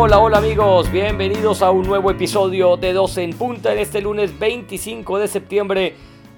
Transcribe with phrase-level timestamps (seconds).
[0.00, 4.38] Hola, hola amigos, bienvenidos a un nuevo episodio de 12 en punta en este lunes
[4.38, 5.96] 25 de septiembre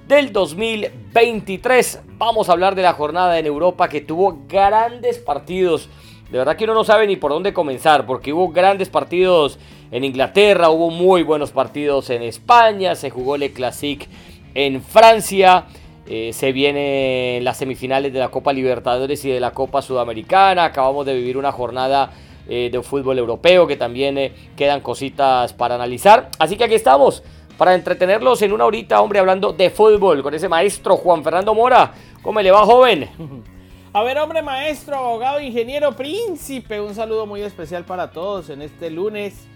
[0.08, 2.00] del 2023.
[2.16, 5.90] Vamos a hablar de la jornada en Europa que tuvo grandes partidos.
[6.30, 9.58] De verdad que uno no sabe ni por dónde comenzar porque hubo grandes partidos
[9.90, 14.08] en Inglaterra, hubo muy buenos partidos en España, se jugó el Classic
[14.54, 15.66] en Francia.
[16.06, 20.64] Eh, se vienen las semifinales de la Copa Libertadores y de la Copa Sudamericana.
[20.64, 22.10] Acabamos de vivir una jornada
[22.48, 26.30] eh, de fútbol europeo que también eh, quedan cositas para analizar.
[26.38, 27.22] Así que aquí estamos
[27.56, 31.92] para entretenerlos en una horita, hombre, hablando de fútbol con ese maestro Juan Fernando Mora.
[32.22, 33.08] ¿Cómo le va, joven?
[33.92, 38.88] A ver, hombre, maestro, abogado, ingeniero, príncipe, un saludo muy especial para todos en este
[38.88, 39.46] lunes.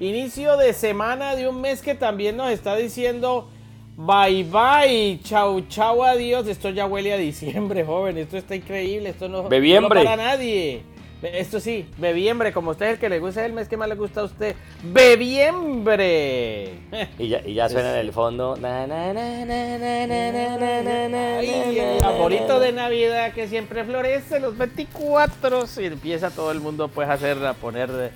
[0.00, 3.48] Inicio de semana de un mes que también nos está diciendo
[3.96, 6.46] bye bye, chau chau, adiós.
[6.46, 8.18] Esto ya huele a diciembre, joven.
[8.18, 9.10] Esto está increíble.
[9.10, 10.82] Esto no, no para nadie.
[11.22, 13.94] Esto sí, bebiembre, como usted es el que le gusta, el mes que más le
[13.94, 14.56] gusta a usted.
[14.82, 16.74] ¡Bebiembre!
[17.16, 18.56] Y ya, y ya suena en el fondo.
[21.78, 27.08] el favorito de Navidad que siempre florece los 24 y empieza todo el mundo pues
[27.08, 28.10] a hacer, a poner,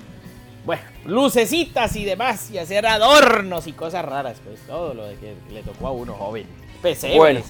[0.65, 5.35] bueno, lucecitas y demás y hacer adornos y cosas raras, pues todo lo de que
[5.53, 6.47] le tocó a uno joven.
[7.17, 7.41] bueno.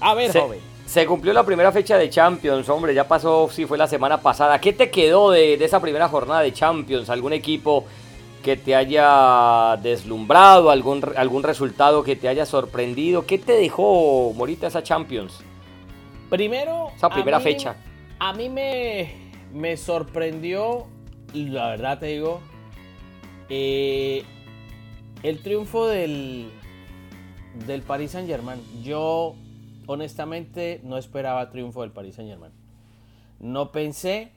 [0.00, 0.75] A ver, joven.
[0.86, 4.60] Se cumplió la primera fecha de Champions, hombre, ya pasó, sí, fue la semana pasada.
[4.60, 7.10] ¿Qué te quedó de, esa primera jornada de Champions?
[7.10, 7.84] ¿Algún equipo
[8.42, 10.70] que te haya deslumbrado?
[10.70, 13.26] ¿Algún, algún resultado que te haya sorprendido?
[13.26, 15.40] ¿Qué te dejó, Morita, esa Champions?
[16.30, 17.74] Primero, esa primera fecha.
[18.20, 20.86] A mí me, me sorprendió,
[21.34, 22.40] la verdad te digo,
[23.48, 24.22] eh,
[25.24, 26.48] el triunfo del,
[27.66, 28.60] del Paris Saint Germain.
[28.84, 29.34] Yo
[29.86, 32.52] honestamente no esperaba triunfo del Paris Saint Germain.
[33.38, 34.30] No pensé,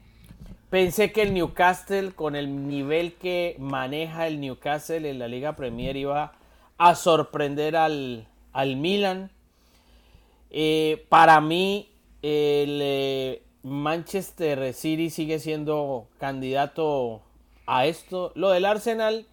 [0.70, 5.96] pensé que el Newcastle con el nivel que maneja el Newcastle en la Liga Premier
[5.96, 6.34] iba
[6.78, 9.32] a sorprender al, al Milan.
[10.52, 11.90] Eh, para mí
[12.22, 17.22] el eh, Manchester City sigue siendo candidato
[17.66, 18.32] a esto.
[18.36, 19.26] Lo del Arsenal,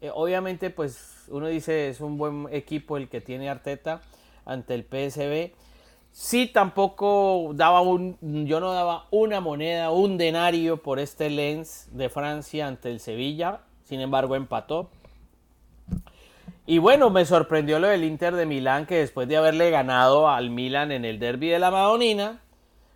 [0.00, 4.00] eh, obviamente pues uno dice es un buen equipo el que tiene Arteta
[4.48, 5.54] ante el PSB.
[6.10, 12.08] Sí, tampoco daba un, yo no daba una moneda, un denario por este Lens de
[12.08, 13.60] Francia ante el Sevilla.
[13.84, 14.90] Sin embargo, empató.
[16.66, 20.50] Y bueno, me sorprendió lo del Inter de Milán, que después de haberle ganado al
[20.50, 22.42] Milan en el derby de la Madonina,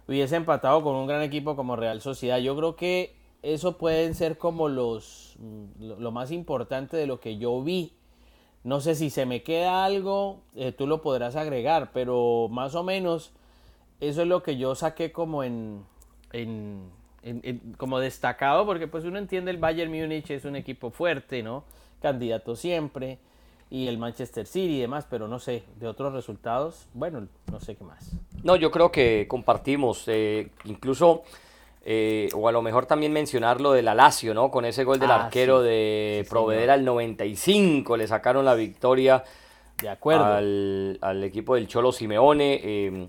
[0.08, 2.38] hubiese empatado con un gran equipo como Real Sociedad.
[2.38, 5.36] Yo creo que eso pueden ser como los
[5.78, 7.94] lo más importante de lo que yo vi
[8.64, 12.82] no sé si se me queda algo, eh, tú lo podrás agregar, pero más o
[12.82, 13.32] menos
[14.00, 15.84] eso es lo que yo saqué como en,
[17.76, 21.64] como destacado, porque pues uno entiende el Bayern Múnich es un equipo fuerte, ¿no?
[22.00, 23.18] Candidato siempre,
[23.72, 27.74] y el Manchester City y demás, pero no sé, de otros resultados, bueno, no sé
[27.74, 28.12] qué más.
[28.42, 31.22] No, yo creo que compartimos, eh, incluso
[31.84, 34.50] eh, o a lo mejor también mencionar lo del Alacio, ¿no?
[34.50, 39.24] Con ese gol del ah, arquero de Proveer al 95, le sacaron la victoria
[39.80, 40.24] de acuerdo.
[40.24, 42.60] Al, equipo del Cholo Simeone.
[42.62, 43.08] Em,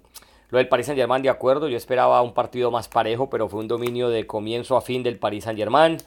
[0.49, 3.59] lo del Paris Saint Germain, de acuerdo, yo esperaba un partido más parejo, pero fue
[3.59, 5.97] un dominio de comienzo a fin del Paris Saint Germain,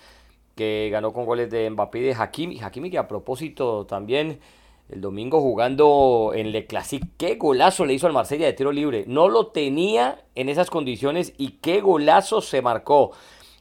[0.55, 2.61] que ganó con goles de Mbappé y de Hakimi.
[2.61, 4.41] Hakimi que a propósito también
[4.89, 7.03] el domingo jugando en Le Classic.
[7.17, 9.05] Qué golazo le hizo al Marsella de tiro libre.
[9.07, 13.13] No lo tenía en esas condiciones y qué golazo se marcó.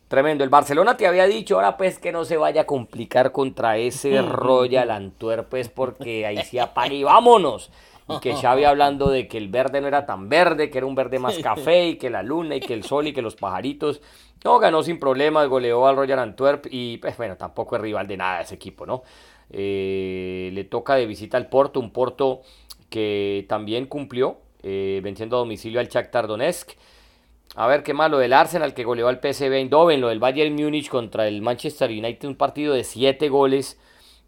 [0.08, 0.44] Tremendo.
[0.44, 4.22] El Barcelona te había dicho, ahora pues que no se vaya a complicar contra ese
[4.22, 7.72] Royal Antwerp, pues porque ahí sí apaga y vámonos.
[8.08, 10.94] Y que Xavi hablando de que el verde no era tan verde, que era un
[10.94, 14.00] verde más café, y que la luna, y que el sol, y que los pajaritos.
[14.44, 18.18] No, ganó sin problemas, goleó al Royal Antwerp, y pues bueno, tampoco es rival de
[18.18, 19.02] nada ese equipo, ¿no?
[19.52, 22.42] Eh, le toca de visita al Porto, un Porto
[22.90, 26.72] que también cumplió, eh, venciendo a domicilio al Shakhtar Donetsk.
[27.56, 30.54] A ver qué más, lo del Arsenal que goleó al PSV Eindhoven, lo del Bayern
[30.56, 33.80] Múnich contra el Manchester United, un partido de 7 goles,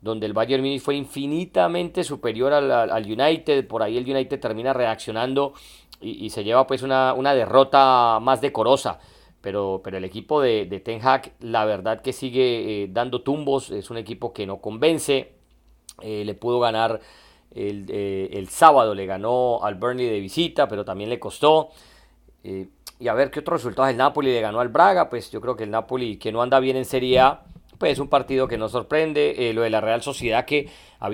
[0.01, 5.53] donde el Bayern Múnich fue infinitamente superior al, United, por ahí el United termina reaccionando
[5.99, 8.99] y, se lleva pues una, una derrota más decorosa
[9.41, 13.89] pero, pero el equipo de, Ten Hag, la verdad que sigue eh, dando tumbos, es
[13.89, 15.31] un equipo que no convence,
[16.01, 16.99] eh, le pudo ganar
[17.51, 21.69] eh, el, sábado, le ganó al Burnley de visita, pero también le costó.
[22.43, 23.91] y a ver qué otros resultados.
[23.91, 26.59] El Napoli le ganó al Braga, pues yo creo que el Napoli, que no anda
[26.59, 27.43] bien en Serie A,
[27.77, 29.51] pues es un partido que no sorprende.
[29.53, 30.69] lo de la Real Sociedad que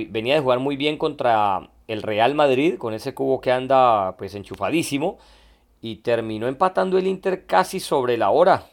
[0.10, 4.34] venía de jugar muy bien contra el Real Madrid, con ese cubo que anda pues
[4.36, 5.18] enchufadísimo
[5.84, 8.68] y terminó empatando el Inter casi sobre la hora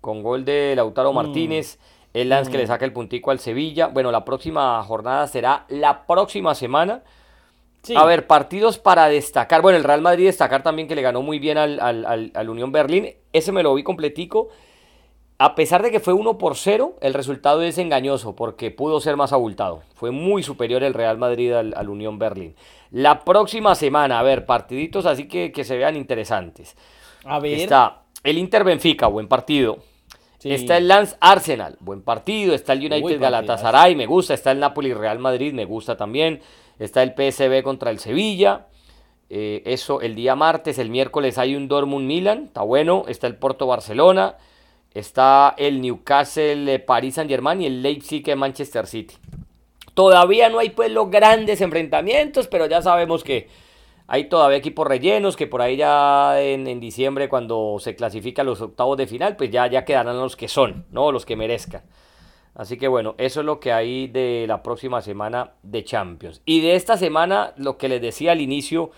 [0.00, 1.14] con gol de Lautaro mm.
[1.14, 1.78] Martínez
[2.14, 3.88] El Lance que le saca el puntico al Sevilla.
[3.88, 7.02] Bueno, la próxima jornada será la próxima semana.
[7.94, 9.60] A ver, partidos para destacar.
[9.60, 13.10] Bueno, el Real Madrid destacar también que le ganó muy bien al, al, Unión Berlín.
[13.34, 14.48] Ese me lo vi completico.
[15.38, 19.16] A pesar de que fue 1 por 0, el resultado es engañoso porque pudo ser
[19.16, 19.82] más abultado.
[19.94, 22.54] Fue muy superior el Real Madrid al, Unión Berlín.
[22.92, 26.76] La próxima semana, a ver, partiditos así que, que se vean interesantes.
[27.24, 27.58] A ver.
[27.58, 29.78] Está el Inter Benfica, buen partido.
[30.44, 32.54] Está el Lance Arsenal, buen partido.
[32.54, 34.34] Está el United Galatasaray, me gusta.
[34.34, 36.40] Está el Napoli Real Madrid, me gusta también.
[36.78, 38.66] Está el PSB contra el Sevilla.
[39.30, 43.04] Eh, eso el día martes, el miércoles hay un Dortmund Milan, está bueno.
[43.08, 44.36] Está el Porto Barcelona.
[44.94, 49.16] Está el Newcastle Paris Saint Germain y el Leipzig Manchester City.
[49.92, 53.48] Todavía no hay pues los grandes enfrentamientos, pero ya sabemos que
[54.06, 58.96] hay todavía equipos rellenos que por ahí ya en, diciembre cuando se clasifican los octavos
[58.98, 61.10] de final, pues ya, ya quedarán los que son, ¿no?
[61.10, 61.82] Los que merezcan.
[62.54, 66.40] Así que bueno, eso es lo que hay de la próxima semana de Champions.
[66.44, 68.90] Y de esta semana, lo que les decía al inicio,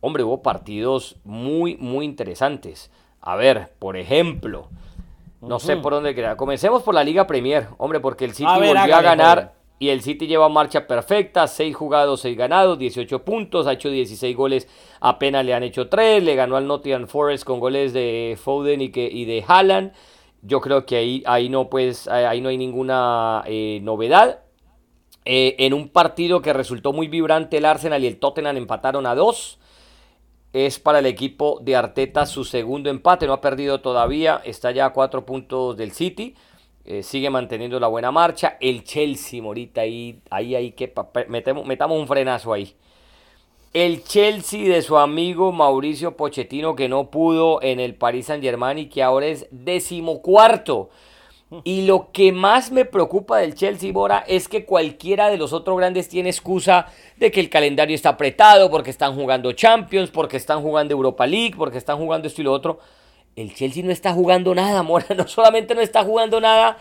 [0.00, 2.92] hombre, hubo partidos muy, muy interesantes.
[3.20, 4.68] A ver, por ejemplo,
[5.46, 6.36] no sé por dónde queda.
[6.36, 10.26] Comencemos por la Liga Premier, hombre, porque el City volvió a ganar y el City
[10.26, 14.68] lleva marcha perfecta, 6 jugados, 6 ganados, 18 puntos, ha hecho 16 goles,
[15.00, 18.90] apenas le han hecho 3, le ganó al Nottingham Forest con goles de Foden y,
[18.90, 19.92] que, y de Haaland.
[20.42, 24.40] Yo creo que ahí, ahí, no, pues, ahí no hay ninguna eh, novedad.
[25.24, 29.14] Eh, en un partido que resultó muy vibrante, el Arsenal y el Tottenham empataron a
[29.14, 29.58] 2.
[30.54, 34.86] Es para el equipo de Arteta su segundo empate, no ha perdido todavía, está ya
[34.86, 36.36] a 4 puntos del City.
[36.84, 38.56] Eh, sigue manteniendo la buena marcha.
[38.60, 40.94] El Chelsea, Morita, ahí, ahí hay que
[41.26, 42.76] metemos, metamos un frenazo ahí.
[43.72, 48.78] El Chelsea de su amigo Mauricio Pochettino que no pudo en el Paris Saint Germain
[48.78, 50.90] y que ahora es decimocuarto.
[51.64, 55.76] Y lo que más me preocupa del Chelsea, Bora, es que cualquiera de los otros
[55.76, 56.86] grandes tiene excusa
[57.16, 61.54] de que el calendario está apretado, porque están jugando Champions, porque están jugando Europa League,
[61.56, 62.80] porque están jugando esto y lo otro
[63.36, 65.06] el Chelsea no está jugando nada, Mora.
[65.16, 66.78] No solamente no está jugando nada,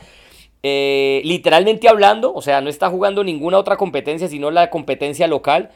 [0.62, 5.71] eh, literalmente hablando, o sea, no está jugando ninguna otra competencia, sino la competencia local.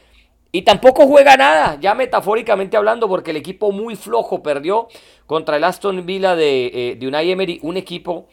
[0.50, 4.88] Y tampoco juega nada, ya metafóricamente hablando, porque el equipo muy flojo perdió
[5.26, 8.28] contra el Aston Villa de, eh, de Unai Emery, un equipo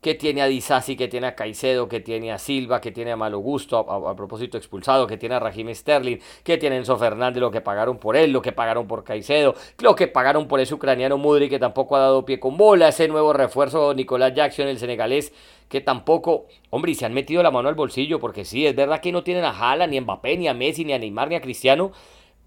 [0.00, 3.16] que tiene a Disasi, que tiene a Caicedo, que tiene a Silva, que tiene a
[3.16, 7.40] Malo Gusto, a, propósito expulsado, que tiene a Raheem Sterling, que tiene a Enzo Fernández,
[7.40, 10.74] lo que pagaron por él, lo que pagaron por Caicedo, lo que pagaron por ese
[10.74, 14.78] ucraniano Mudri que tampoco ha dado pie con bola, ese nuevo refuerzo Nicolás Jackson, el
[14.78, 15.34] senegalés,
[15.68, 19.00] que tampoco, hombre, y se han metido la mano al bolsillo, porque sí, es verdad
[19.00, 21.34] que no tienen a Jala, ni a Mbappé, ni a Messi, ni a Neymar, ni
[21.34, 21.92] a Cristiano,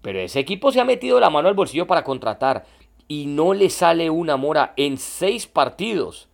[0.02, 2.66] pero ese equipo se ha metido la mano al bolsillo para contratar
[3.06, 6.28] y no le sale una mora en seis partidos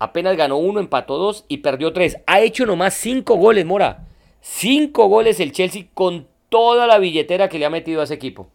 [0.00, 2.16] Apenas ganó uno, empató dos y perdió tres.
[2.26, 4.08] Ha hecho nomás cinco goles, Mora.
[4.40, 8.48] Cinco goles el Chelsea con toda la billetera que le ha metido a ese equipo.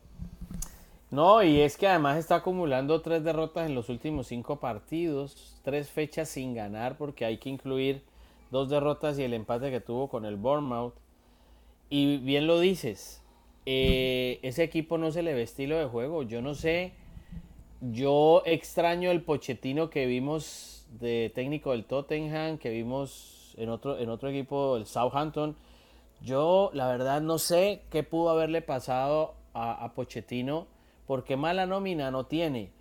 [1.11, 5.91] No, y es que además está acumulando tres derrotas en los últimos cinco partidos, tres
[5.91, 8.01] fechas sin ganar porque hay que incluir
[8.49, 10.95] dos derrotas y el empate que tuvo con el Bournemouth.
[11.91, 13.21] Y bien lo dices,
[13.67, 16.23] eh, ese equipo no se le ve estilo de juego.
[16.23, 16.93] Yo no sé,
[17.81, 24.09] yo extraño el pochetino que vimos de técnico del Tottenham que vimos en otro, en
[24.09, 25.55] otro equipo, el Southampton.
[26.21, 30.67] Yo, la verdad, no sé qué pudo haberle pasado a, a Pochettino,
[31.07, 32.71] porque mala nómina no tiene.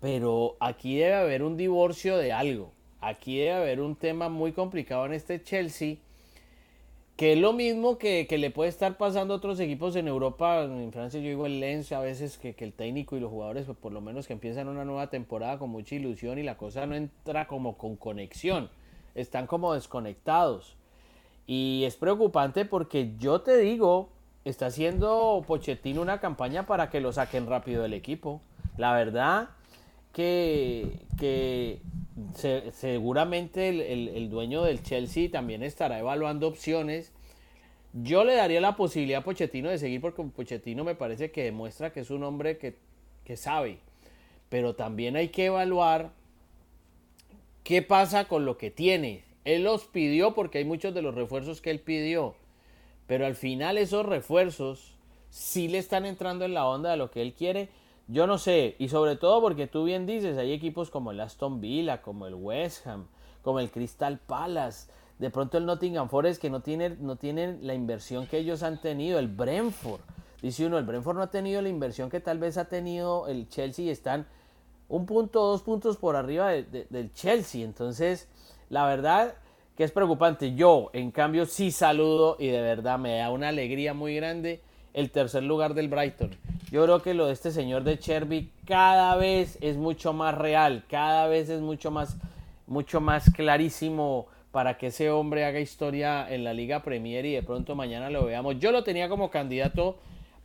[0.00, 2.72] Pero aquí debe haber un divorcio de algo.
[3.00, 5.96] Aquí debe haber un tema muy complicado en este Chelsea
[7.22, 10.90] que es lo mismo que, le puede estar pasando a otros equipos en Europa, en
[10.90, 13.92] Francia yo digo el Lens a veces que, el técnico y los jugadores pues por
[13.92, 17.46] lo menos que empiezan una nueva temporada con mucha ilusión y la cosa no entra
[17.46, 18.70] como con conexión,
[19.14, 20.74] están como desconectados.
[21.46, 24.08] Y es preocupante porque yo te digo,
[24.44, 28.40] está haciendo Pochettino una campaña para que lo saquen rápido del equipo.
[28.76, 29.50] La verdad
[30.12, 31.80] que, que
[32.74, 33.68] seguramente
[34.16, 37.12] el, dueño del Chelsea también estará evaluando opciones.
[37.94, 41.92] Yo le daría la posibilidad a Pochettino de seguir porque Pochettino me parece que demuestra
[41.92, 42.76] que es un hombre que,
[43.24, 43.78] que sabe.
[44.48, 46.12] Pero también hay que evaluar
[47.64, 49.24] qué pasa con lo que tiene.
[49.44, 52.34] Él los pidió porque hay muchos de los refuerzos que él pidió.
[53.06, 54.94] Pero al final esos refuerzos
[55.30, 57.68] sí le están entrando en la onda de lo que él quiere
[58.08, 61.60] yo no sé, y sobre todo porque tú bien dices, hay equipos como el Aston
[61.60, 63.06] Villa, como el West Ham,
[63.42, 67.74] como el Crystal Palace, de pronto el Nottingham Forest que no tiene, no tienen la
[67.74, 70.00] inversión que ellos han tenido, el Brentford.
[70.40, 73.48] Dice uno, el Brentford no ha tenido la inversión que tal vez ha tenido el
[73.48, 74.26] Chelsea y están
[74.88, 77.64] un punto, dos puntos por arriba del Chelsea.
[77.64, 78.28] Entonces,
[78.68, 79.34] la verdad
[79.76, 80.54] que es preocupante.
[80.54, 84.60] Yo, en cambio, sí saludo y de verdad me da una alegría muy grande
[84.92, 86.36] el tercer lugar del Brighton.
[86.72, 90.84] Yo creo que lo de este señor de Cherby cada vez es mucho más real,
[90.88, 92.16] cada vez es mucho más,
[92.66, 97.42] mucho más clarísimo para que ese hombre haga historia en la Liga Premier y de
[97.42, 98.58] pronto mañana lo veamos.
[98.58, 99.98] Yo lo tenía como candidato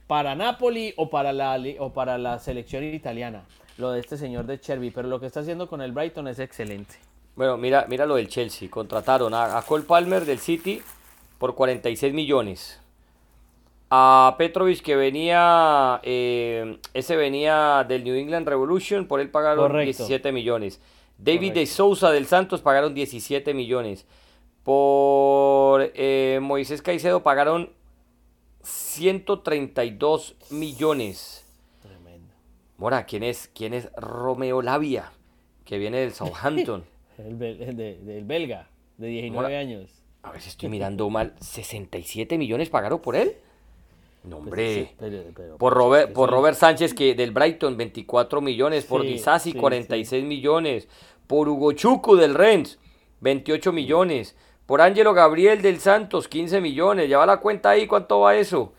[0.05, 3.45] para Napoli o para la, o para la selección italiana,
[3.77, 6.39] lo de este señor de Cherby, pero lo que está haciendo con el Brighton es
[6.39, 6.95] excelente.
[7.37, 8.69] Bueno, mira, mira lo del Chelsea.
[8.69, 10.81] Contrataron a, Cole Palmer del City
[11.37, 12.81] por 46 millones.
[13.89, 20.31] A Petrovic que venía, eh, ese venía del New England Revolution, por él pagaron 17
[20.33, 20.81] millones.
[21.17, 24.05] David de Souza del Santos pagaron 17 millones.
[24.63, 27.69] Por eh, Moisés Caicedo pagaron
[28.61, 31.45] 132 millones.
[31.81, 32.33] Tremendo.
[32.77, 35.13] Mora, ¿quién es, quién es Romeo Labia?
[35.63, 36.83] Que viene del Southampton.
[37.17, 38.67] el, del belga,
[38.97, 40.03] de 19 años.
[40.23, 41.35] A ver si estoy mirando mal.
[41.39, 43.37] ¿67 millones pagaron por él?
[44.27, 45.55] No, pues hombre.
[45.57, 48.85] por Robert, por Robert Sánchez, que del Brighton, 24 millones.
[48.85, 50.87] Por Disasi, 46 millones.
[51.27, 52.79] Por Hugo Chucu del Rennes,
[53.21, 54.35] 28 millones.
[54.65, 57.07] Por Ángelo Gabriel del Santos, 15 millones.
[57.07, 58.73] Lleva la cuenta ahí, ¿cuánto va eso?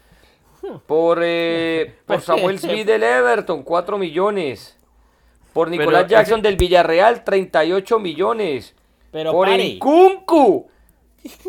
[0.87, 4.77] Por, eh, por Samuel Smith del Everton, 4 millones.
[5.53, 8.75] Por Nicolás Jackson del Villarreal, 38 millones.
[9.11, 10.69] Pero por el Kunku,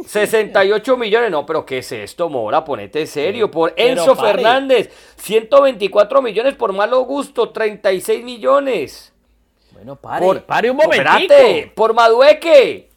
[0.05, 1.31] 68 millones.
[1.31, 2.63] No, pero ¿qué es esto, Mora?
[2.63, 3.49] Ponete serio.
[3.49, 6.55] Por Enzo Fernández, 124 millones.
[6.55, 9.13] Por Malo Gusto, 36 millones.
[9.71, 11.33] Bueno, pare, pare un momento.
[11.73, 12.89] por Madueque.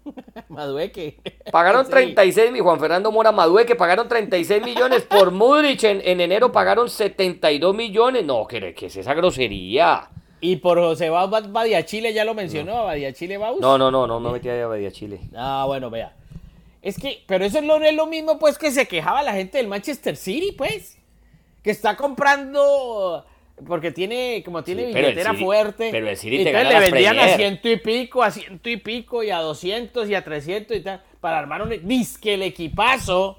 [0.48, 1.18] Madueque.
[1.50, 5.02] Pagaron 36, mi Juan Fernando Mora Madueque, pagaron 36 millones.
[5.02, 8.24] Por Mudrich en, enero pagaron 72 millones.
[8.24, 10.08] No, ¿qué, qué es esa grosería?
[10.40, 12.84] Y por José Badia Chile, ya lo mencionó, no.
[12.84, 13.60] Badia Chile Baus.
[13.60, 15.20] No, no, no, no, no metía a Badia Chile.
[15.36, 16.16] Ah, bueno, vea.
[16.82, 19.68] Es que, pero eso no es lo mismo, pues, que se quejaba la gente del
[19.68, 20.98] Manchester City, pues.
[21.62, 23.24] Que está comprando.
[23.66, 25.90] Porque tiene, como tiene billetera fuerte.
[25.92, 29.22] Pero el City te gana le vendían a ciento y pico, a ciento y pico,
[29.22, 31.02] y a doscientos, y a trescientos y tal.
[31.20, 31.70] Para armar un.
[31.86, 33.38] Disque el equipazo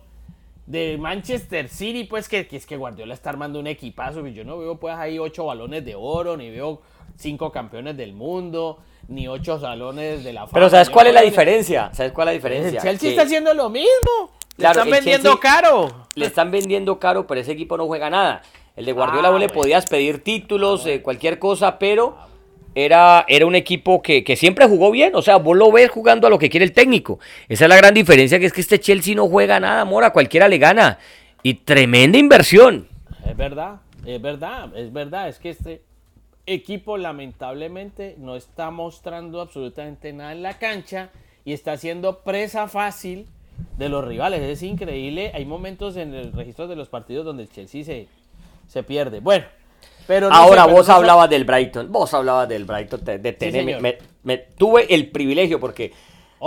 [0.66, 4.26] de Manchester City, pues que, que, es que Guardiola está armando un equipazo.
[4.28, 6.82] Yo no veo pues ahí ocho balones de oro, ni veo
[7.18, 10.54] cinco campeones del mundo, ni ocho salones de la fama.
[10.54, 11.90] Pero ¿sabes cuál es la diferencia?
[11.94, 12.80] ¿Sabes cuál es la diferencia?
[12.80, 14.32] El Chelsea está haciendo lo mismo.
[14.58, 16.08] Le están vendiendo caro.
[16.16, 18.42] Le están vendiendo caro, pero ese equipo no juega nada.
[18.76, 22.18] El de Guardiola ah, le podías pedir títulos, eh, cualquier cosa, pero
[22.76, 25.16] era, era un equipo que, que, siempre jugó bien.
[25.16, 27.20] O sea, vos lo ves jugando a lo que quiere el técnico.
[27.50, 30.12] Esa es la gran diferencia, que es que este Chelsea no juega nada, Mora.
[30.12, 30.98] Cualquiera le gana.
[31.44, 32.88] Y tremenda inversión.
[33.28, 35.28] Es verdad, es verdad, es verdad.
[35.28, 35.82] Es que este
[36.46, 41.10] equipo lamentablemente no está mostrando absolutamente nada en la cancha
[41.46, 43.28] y está siendo presa fácil
[43.78, 44.42] de los rivales.
[44.42, 45.32] Es increíble.
[45.34, 48.08] Hay momentos en el registro de los partidos donde el Chelsea se,
[48.68, 49.20] se pierde.
[49.20, 49.46] Bueno,
[50.08, 51.92] pero Ahora vos hablabas del Brighton.
[51.92, 53.04] Vos hablabas del Brighton.
[53.04, 55.94] De, me, tuve el privilegio porque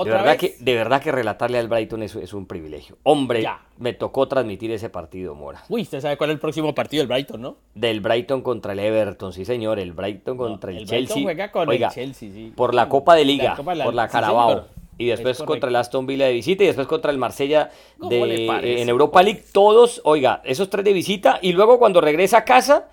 [0.05, 2.99] de verdad, que, de verdad que relatarle al Brighton es, es un privilegio.
[3.03, 3.47] Hombre,
[3.79, 5.65] me tocó transmitir ese partido, Mora.
[5.69, 7.57] Uy, usted sabe cuál es el próximo partido del Brighton, ¿no?
[7.75, 9.79] Del Brighton contra el Everton, sí señor.
[9.79, 11.23] El Brighton contra el, Chelsea.
[11.23, 12.53] juega con el Chelsea, sí.
[12.55, 14.67] Por la Copa de Liga, por la Carabao.
[14.99, 18.89] y después contra el Aston Villa de visita y después contra el Marsella de, en
[18.89, 19.45] Europa League.
[19.53, 21.39] Todos, oiga, esos tres de visita.
[21.43, 22.89] Y luego cuando regresa a casa,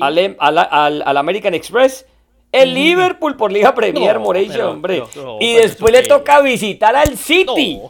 [0.00, 2.06] al, al American Express
[2.54, 5.02] el Liverpool por Liga Premier, no, hombre.
[5.40, 7.80] y después le toca visitar al City.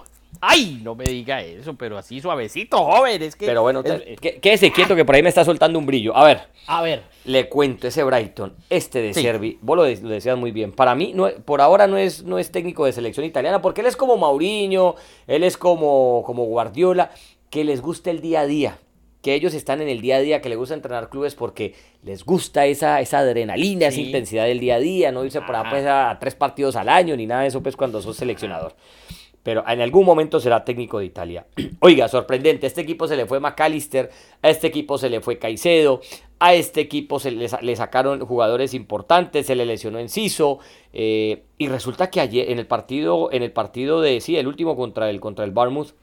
[0.41, 3.23] Ay, no me diga eso, pero así suavecito, joven.
[3.23, 6.15] Es que, pero bueno, quédese quieto que por ahí me está soltando un brillo.
[6.15, 6.43] A ver.
[6.67, 7.03] A ver.
[7.25, 10.73] Le cuento, ese Brighton, este de Servi, vos lo, decías muy bien.
[10.73, 13.87] Para mí, no, por ahora no es, no es técnico de selección italiana, porque él
[13.87, 17.11] es como Mauriño, él es como, como Guardiola,
[17.49, 18.79] que les gusta el día a día
[19.25, 22.27] que ellos están en el día a día, que les gusta entrenar clubes porque les
[22.27, 25.87] gusta esa, esa adrenalina, esa intensidad del día a día, no irse por ahí pues,
[25.87, 28.77] a, tres partidos al año ni nada de eso pues cuando sos seleccionador.
[29.43, 31.47] Pero en algún momento será técnico de Italia.
[31.81, 34.11] Oiga, sorprendente, a este equipo se le fue McAllister,
[34.43, 36.03] a este equipo se le fue Caicedo,
[36.39, 40.59] a este equipo se le, sacaron jugadores importantes, se le lesionó Enciso,
[40.93, 44.77] eh, y resulta que ayer en el partido, en el partido de, sí, el último
[44.77, 45.95] contra el, contra el Barmouth,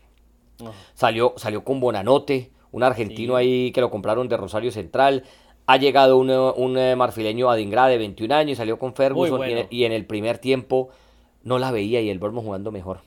[0.95, 5.23] salió, salió con Bonanote, un argentino ahí que lo compraron de Rosario Central.
[5.67, 9.91] Ha llegado un, un eh, marfileño Adingra de 21 años, salió con Ferguson y, en,
[9.91, 10.89] el primer tiempo
[11.43, 12.99] no la veía y el Bournemouth jugando mejor.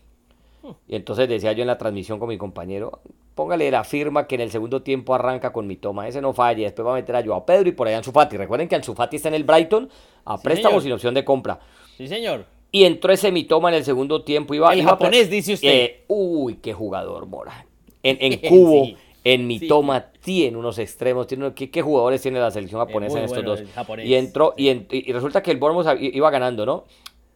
[0.62, 0.71] Hmm.
[0.88, 3.00] Y entonces decía yo en la transmisión con mi compañero,
[3.35, 6.64] póngale la firma que en el segundo tiempo arranca con mi toma, ese no falla,
[6.64, 8.37] después va a meter a Joao Pedro y por allá Ansu Fati.
[8.37, 9.88] Recuerden que Ansu Fati está en el Brighton
[10.25, 11.59] a préstamo sin opción de compra.
[11.97, 12.47] Sí, señor.
[12.73, 14.54] y entró ese mitoma en el segundo tiempo.
[14.54, 15.68] Iba, el iba japonés, dice usted.
[15.68, 17.66] Eh, uy, qué jugador, Mora.
[18.02, 18.97] En, en cubo, Sí.
[19.25, 21.26] En mitoma, tiene unos extremos.
[21.26, 23.61] Tiene, ¿qué, qué jugadores tiene la selección japonesa muy en estos bueno dos?
[24.11, 26.85] Y entró, y, en- y resulta que el Bournemouth iba ganando, ¿no?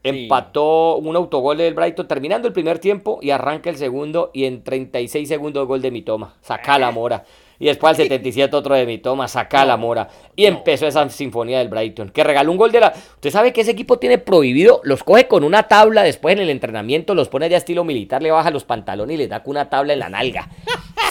[0.04, 0.11] Sí.
[0.11, 4.62] Empató un autogol del Brighton terminando el primer tiempo y arranca el segundo y en
[4.62, 6.37] 36 segundos gol de Mitoma.
[6.40, 7.25] Saca la mora.
[7.60, 10.08] Y después al 77 otro de Mitoma, saca la mora.
[10.36, 12.92] Y empezó esa sinfonía del Brighton, que regaló un gol de la...
[12.94, 16.50] Usted sabe que ese equipo tiene prohibido, los coge con una tabla después en el
[16.50, 19.68] entrenamiento, los pone ya estilo militar, le baja los pantalones y les da con una
[19.68, 20.48] tabla en la nalga.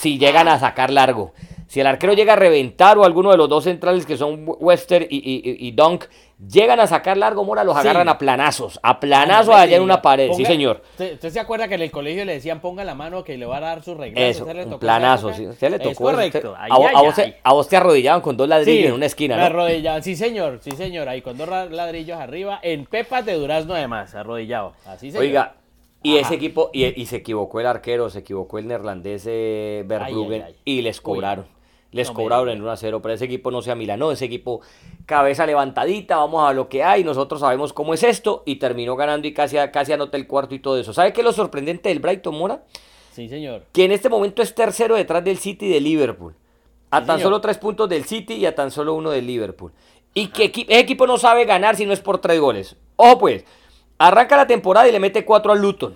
[0.01, 1.33] Si llegan a sacar largo.
[1.67, 5.07] Si el arquero llega a reventar o alguno de los dos centrales que son Webster
[5.09, 6.05] y, y- y- y Dunk
[6.39, 7.81] llegan a sacar largo, Mora, los Sí.
[7.81, 8.79] agarran a planazos.
[8.83, 10.31] A planazos me allá en una pared.
[10.33, 10.81] sí, señor.
[10.99, 13.57] ¿Usted, se acuerda que en el colegio le decían ponga la mano que le va
[13.57, 14.21] a dar su regla?
[14.21, 15.33] Eso, un planazo.
[15.33, 15.47] Sí.
[15.47, 15.89] Usted le tocó.
[15.91, 16.55] Es correcto.
[16.57, 17.35] a, vos- ay, a vos, ay.
[17.43, 19.45] a vos te arrodillaban con dos ladrillos Sí, en una esquina, me ¿no?
[19.47, 20.03] arrodillaban.
[20.03, 20.59] Sí, señor.
[20.61, 21.09] Sí, señor.
[21.09, 22.59] Ahí con dos ladrillos arriba.
[22.61, 24.13] En pepas de durazno, además.
[24.13, 24.73] Arrodillado.
[24.85, 25.55] Así se Oiga,
[26.03, 26.27] y Ajá.
[26.27, 30.81] ese equipo, y, y se equivocó el arquero, se equivocó el neerlandés eh, Verbruggen y
[30.83, 31.03] les Uy.
[31.91, 34.61] Les No cobraron en 1 a 0, pero ese equipo no se amilanó, ese equipo
[35.05, 39.27] cabeza levantadita, vamos a lo que hay, nosotros sabemos cómo es esto, y terminó ganando
[39.27, 40.91] y casi, casi anota el cuarto y todo eso.
[40.93, 42.63] ¿Sabe qué es lo sorprendente del Brighton, Mora?
[43.13, 43.63] Sí, señor.
[43.71, 46.35] Que en este momento es tercero detrás del City y de Liverpool.
[46.91, 47.27] A Sí, tan señor.
[47.27, 49.71] solo tres puntos del City y a tan solo uno del Liverpool.
[50.13, 52.75] Y que equi- ese equipo no sabe ganar si no es por tres goles.
[52.97, 53.45] Ojo pues,
[53.97, 55.95] arranca la temporada y le mete cuatro al Luton.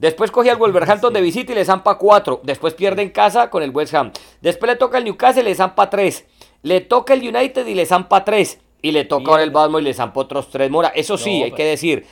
[0.00, 2.40] Después coge al Wolverhampton de visita y le zampa cuatro.
[2.42, 4.12] Después pierde en casa con el West Ham.
[4.40, 6.24] Después le toca el Newcastle y le zampa tres.
[6.62, 8.58] Le toca el United y le zampa tres.
[8.80, 9.50] Y le toca ahora el.
[9.50, 10.70] Bournemouth y le zampa otros tres.
[10.70, 12.06] Mora, eso sí, No, hay que decir,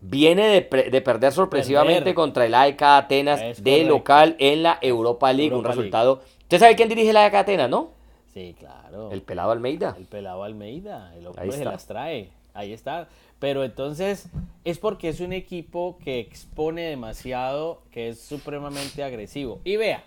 [0.00, 2.14] viene de, pre- de perder sorpresivamente Perder.
[2.14, 3.88] contra el AEK Atenas Es de correcto.
[3.94, 5.52] local en la Europa League.
[5.52, 5.78] Europa un League.
[5.90, 6.22] resultado.
[6.42, 7.90] ¿Usted sabe quién dirige la AEK Atenas, no?
[8.34, 9.10] Sí, claro.
[9.12, 9.94] El pelado Almeida.
[9.96, 13.08] El pelado Almeida, el hombre se las trae, ahí está.
[13.38, 14.28] Pero entonces
[14.64, 19.60] es porque es un equipo que expone demasiado, que es supremamente agresivo.
[19.64, 20.04] Y vea,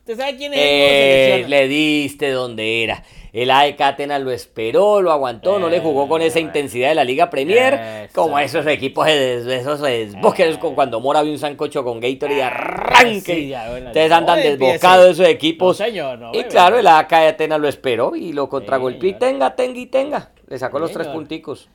[0.00, 3.04] ¿usted sabe quién es Eh, le diste donde era.
[3.32, 6.96] El AEK Atenas lo esperó, lo aguantó, no le jugó con esa Eh, intensidad de
[6.96, 7.74] la Liga Premier.
[7.74, 8.14] eso.
[8.14, 13.20] Como esos equipos, esos desboques, como cuando Mora vio un sancocho con Gatorade y arranque.
[13.34, 15.78] Sí, ya, bueno, Ustedes andan desbocados esos equipos.
[15.78, 19.54] No, señor, no, y claro, el AEK Atenas lo esperó y lo contragolpeó y tenga,
[19.54, 20.32] tenga y tenga.
[20.48, 21.68] Le sacó los tres punticos.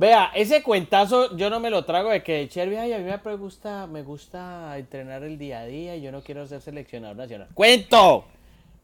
[0.00, 3.36] Vea, ese cuentazo yo no me lo trago de que Cherby, ay, a mí me
[3.36, 7.48] gusta, me gusta entrenar el día a día y yo no quiero ser seleccionador nacional.
[7.52, 8.24] ¡Cuento!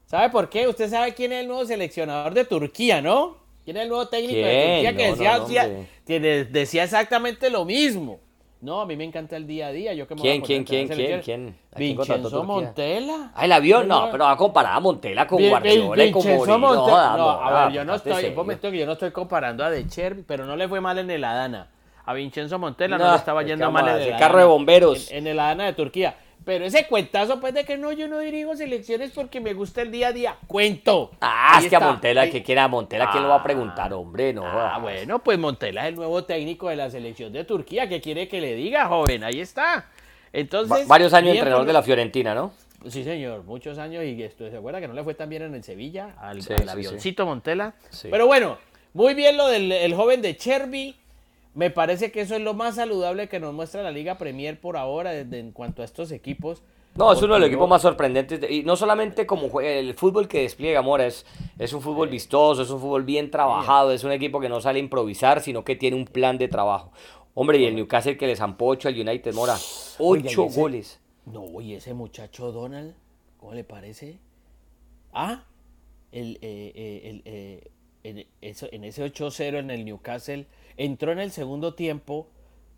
[0.05, 0.67] ¿Sabe por qué?
[0.67, 3.37] Usted sabe quién es el nuevo seleccionador de Turquía, ¿no?
[3.65, 4.83] ¿Quién es el nuevo técnico de.
[4.83, 8.19] Turquía que No, decía, no, decía exactamente lo mismo?
[8.59, 9.93] No, a mí me encanta el día a día.
[9.93, 11.55] Yo que me ¿Quién, quién, quién, quién, quién?
[11.71, 12.43] ¿A quién contrató Vincenzo?
[12.43, 13.31] Montela.
[13.35, 16.57] Ah, el avión, no, pero va a comparar a Montela con Guardiola y con Vincenzo
[16.57, 16.75] Mourinho.
[16.75, 19.63] Monte- joda, No, a ver, yo no estoy, un momento que yo no estoy comparando
[19.63, 21.67] a De Cherby, pero no le fue mal en el Adana.
[22.05, 25.11] A Vincenzo Montela no, le estaba es yendo mal en el carro de bomberos.
[25.11, 26.15] En el Adana de Turquía.
[26.47, 29.91] Pero ese cuentazo, pues, de que no, yo no dirijo selecciones porque me gusta el
[29.91, 30.37] día a día.
[30.47, 31.11] cuento.
[31.19, 31.79] Ah, Ahí es que a.
[31.81, 34.31] Montela, Ahí- que quiera a Montela, ¿quién lo va a preguntar, hombre?
[34.31, 34.45] No.
[34.47, 37.89] Ah, bueno, pues Montela es el nuevo técnico de la selección de Turquía.
[37.89, 39.25] ¿Qué quiere que le diga, joven?
[39.25, 39.87] Ahí está.
[40.31, 42.53] Entonces, Va- varios años bien entrenador de la Fiorentina, ¿no?
[42.87, 45.53] Sí, señor, muchos años y esto, ¿se acuerda que no le fue tan bien en
[45.53, 46.15] el Sevilla?
[46.17, 47.73] Al, Sí, al sí, avioncito Montela.
[47.89, 48.07] Sí.
[48.09, 48.57] Pero bueno,
[48.93, 50.95] muy bien lo del el joven de Cherby.
[51.57, 54.77] Me parece que eso es lo más saludable que nos muestra la Liga Premier por
[54.77, 56.61] ahora desde, en cuanto a estos equipos.
[56.93, 58.39] No, es uno de los equipos más sorprendentes.
[58.41, 61.25] de- y no solamente como juega, el fútbol que despliega Mora, es,
[61.57, 64.77] es un fútbol vistoso, es un fútbol bien trabajado, es un equipo que no sale
[64.79, 66.91] a improvisar, sino que tiene un plan de trabajo.
[67.33, 69.55] Hombre, y el Newcastle que le zampó 8 al United, Mora.
[69.97, 70.99] Oiga, y 8 ese- goles.
[71.25, 72.93] No, y ese muchacho Donald,
[73.39, 74.19] ¿cómo le parece?
[75.11, 75.43] Ah,
[76.11, 77.71] el, eh, eh, el, eh,
[78.03, 80.45] en, eso- en ese 8-0 en el Newcastle,
[80.77, 82.27] entró en el segundo tiempo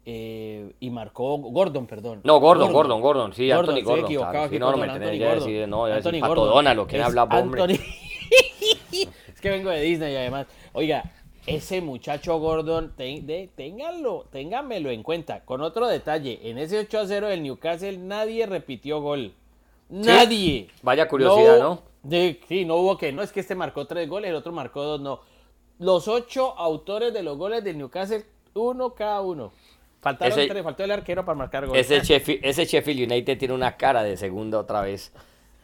[0.05, 2.21] eh, y marcó Gordon, perdón.
[2.23, 4.99] No, Gordon, Gordon, Gordon, sí, Anthony Gordon, equivocado claro, aquí, sí, no, no, me Anthony
[4.99, 5.39] tenés que Gordon.
[5.39, 6.55] decir, no, Anthony decir Pato Gordon.
[6.55, 7.61] Donald, ¿o quién Es habla, hombre?
[7.61, 7.79] Anthony-
[9.33, 10.47] es que vengo de Disney además.
[10.73, 11.03] Oiga,
[11.45, 15.43] ese muchacho Gordon, ten- de- ténganlo, ténganmelo en cuenta.
[15.45, 19.33] Con otro detalle, en ese 8 a 0 del Newcastle nadie repitió gol.
[19.89, 20.69] Nadie.
[20.81, 21.81] Vaya curiosidad, ¿no?
[22.03, 24.83] de- sí, no hubo que, no es que este marcó tres goles, el otro marcó
[24.83, 25.19] dos, no.
[25.79, 29.51] Los ocho autores de los goles del Newcastle, uno cada uno.
[30.01, 31.89] Faltaron Ese- tres, faltó el arquero para marcar goles.
[31.89, 35.11] Ese Sheffield, ese Sheffield United tiene una cara de segunda otra vez.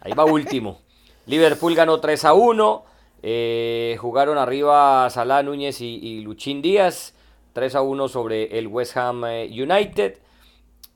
[0.01, 0.79] Ahí va último.
[1.25, 2.85] Liverpool ganó 3 a 1.
[3.23, 7.13] eh, jugaron arriba Salah Núñez y, y Luchín Díaz.
[7.53, 10.17] 3 a 1 sobre el West Ham eh, United.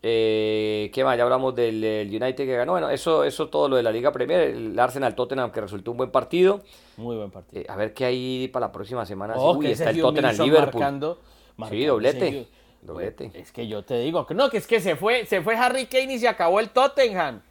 [0.02, 1.18] Eh, ¿Qué más?
[1.18, 2.72] Ya hablamos del, el United que ganó.
[2.72, 4.40] Bueno, eso, eso todo lo de la Liga Premier.
[4.42, 6.62] El Arsenal Tottenham que resultó un buen partido.
[6.98, 7.62] Muy buen partido.
[7.62, 9.34] Eh, a ver qué hay para la próxima semana.
[9.38, 10.80] Oh, Uy, está el Tottenham Milson Liverpool.
[10.82, 11.20] marcando-
[11.58, 12.48] marcando doblete.
[12.82, 13.32] Doblete.
[13.34, 15.88] Es que yo te digo que no, que es que se fue, se fue Harry
[15.88, 17.42] Kane y se acabó el Tottenham.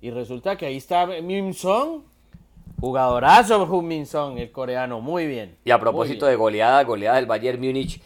[0.00, 2.04] Y resulta que ahí está Min Son.
[2.80, 5.56] Jugadorazo Min Son, el coreano, muy bien.
[5.64, 8.00] Y a propósito de goleada, goleada del Bayern Múnich,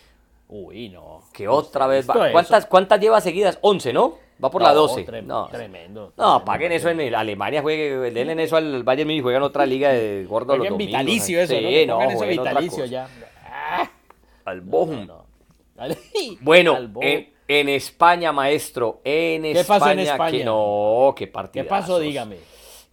[0.53, 1.23] Uy, no.
[1.33, 2.33] que otra vez ¿Visto va.
[2.33, 3.59] ¿Cuántas, ¿Cuántas lleva seguidas?
[3.63, 4.15] 11, ¿no?
[4.43, 5.07] Va por la No, 12.
[5.07, 6.13] trem- no, Tremendo.
[6.17, 9.91] no, paguen eso en el- Alemania, juegue, denle eso al Bayern Múnich, juegan otra liga
[9.91, 10.91] de gordo los Jueguen domingos.
[11.01, 12.03] vitalicio eso, sí, ¿no?
[12.03, 13.07] Eso jueguen vitalicio ya.
[13.45, 13.89] Ah,
[14.47, 15.07] Al Bochum.
[15.07, 15.25] no.
[16.41, 17.09] Bueno, Al Bochum.
[17.09, 20.31] en, en España, maestro, en ¿Qué España, pasó en España?
[20.39, 21.69] que no, qué ¿Qué partidazos.
[21.71, 21.99] pasó?
[22.01, 22.37] Dígame.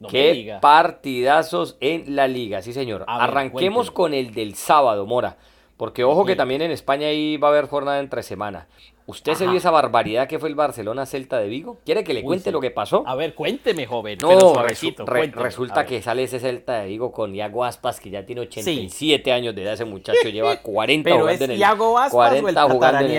[0.10, 0.60] Qué diga.
[0.60, 3.00] partidazos en la liga, sí señor.
[3.00, 3.96] Ver, Arranquemos cuénteme.
[3.96, 5.38] con el del sábado, Mora.
[5.78, 6.38] Porque ojo que Sí.
[6.38, 8.68] también en España ahí va a haber jornada entre semana.
[9.06, 11.80] ¿Usted se vio esa barbaridad que fue el Barcelona Celta de Vigo?
[11.86, 12.52] ¿Quiere que le Uy, cuente sí.
[12.52, 13.04] lo que pasó?
[13.08, 14.18] A ver, cuénteme, joven.
[14.22, 18.10] No, pero resu- re- resulta que sale ese Celta de Vigo con Iago Aspas, que
[18.10, 19.74] ya tiene 87 años de edad.
[19.76, 23.12] Ese muchacho lleva 40 Pero jugando es en el Iago Aspas o el jugando en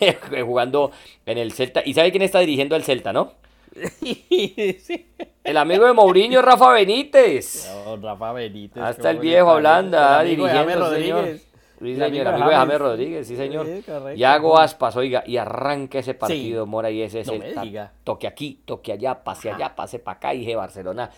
[0.00, 0.90] el- jugando
[1.26, 1.82] en el Celta.
[1.84, 3.34] ¿Y sabe quién está dirigiendo el Celta, no?
[4.00, 5.06] Sí.
[5.44, 7.70] El amigo de Mourinho, Rafa Benítez.
[7.84, 8.82] No, Rafa Benítez.
[8.82, 11.18] Hasta qué el viejo el hablando, ah, dirigiendo, señor.
[11.20, 11.46] Rodríguez.
[11.80, 12.78] Sí, El señor, amigo de James.
[12.78, 13.66] Rodríguez, sí, señor.
[13.66, 14.12] Sí, correcto.
[14.18, 16.70] Y hago aspas, oiga, y arranca ese partido, Sí.
[16.70, 17.62] Mora, y ese No Celta.
[17.62, 17.92] diga.
[18.04, 21.10] Toque aquí, toque allá, pase allá, pase para acá, y dije Barcelona.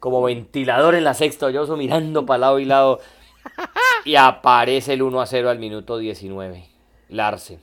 [0.00, 2.98] Como ventilador en la sexta, yo mirando para lado y lado.
[4.04, 6.64] Y aparece el 1 a 0 al minuto 19.
[7.10, 7.60] Larsen.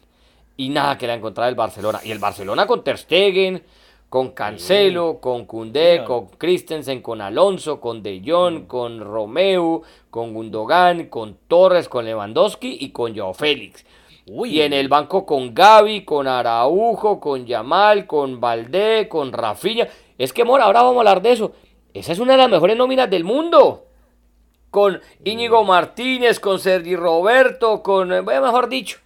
[0.55, 1.99] Y nada que la encontrar el Barcelona.
[2.03, 3.61] Y el Barcelona con Ter Stegen,
[4.09, 6.05] con Cancelo, con Señor.
[6.05, 12.77] con Christensen, con Alonso, con De Jong, con Romeu, con Gundogan, con Torres, con Lewandowski
[12.79, 13.85] y con Joao Félix.
[14.29, 19.87] Uy, Y en el banco con Gaby, con Araujo, con Yamal, con Valdé, con Rafinha.
[20.17, 21.51] Es que, Mora, ahora vamos a hablar de eso.
[21.93, 23.85] Esa es una de las mejores nóminas del mundo.
[24.69, 28.99] Con Íñigo Martínez, con Sergi Roberto, con, eh, bueno, mejor dicho.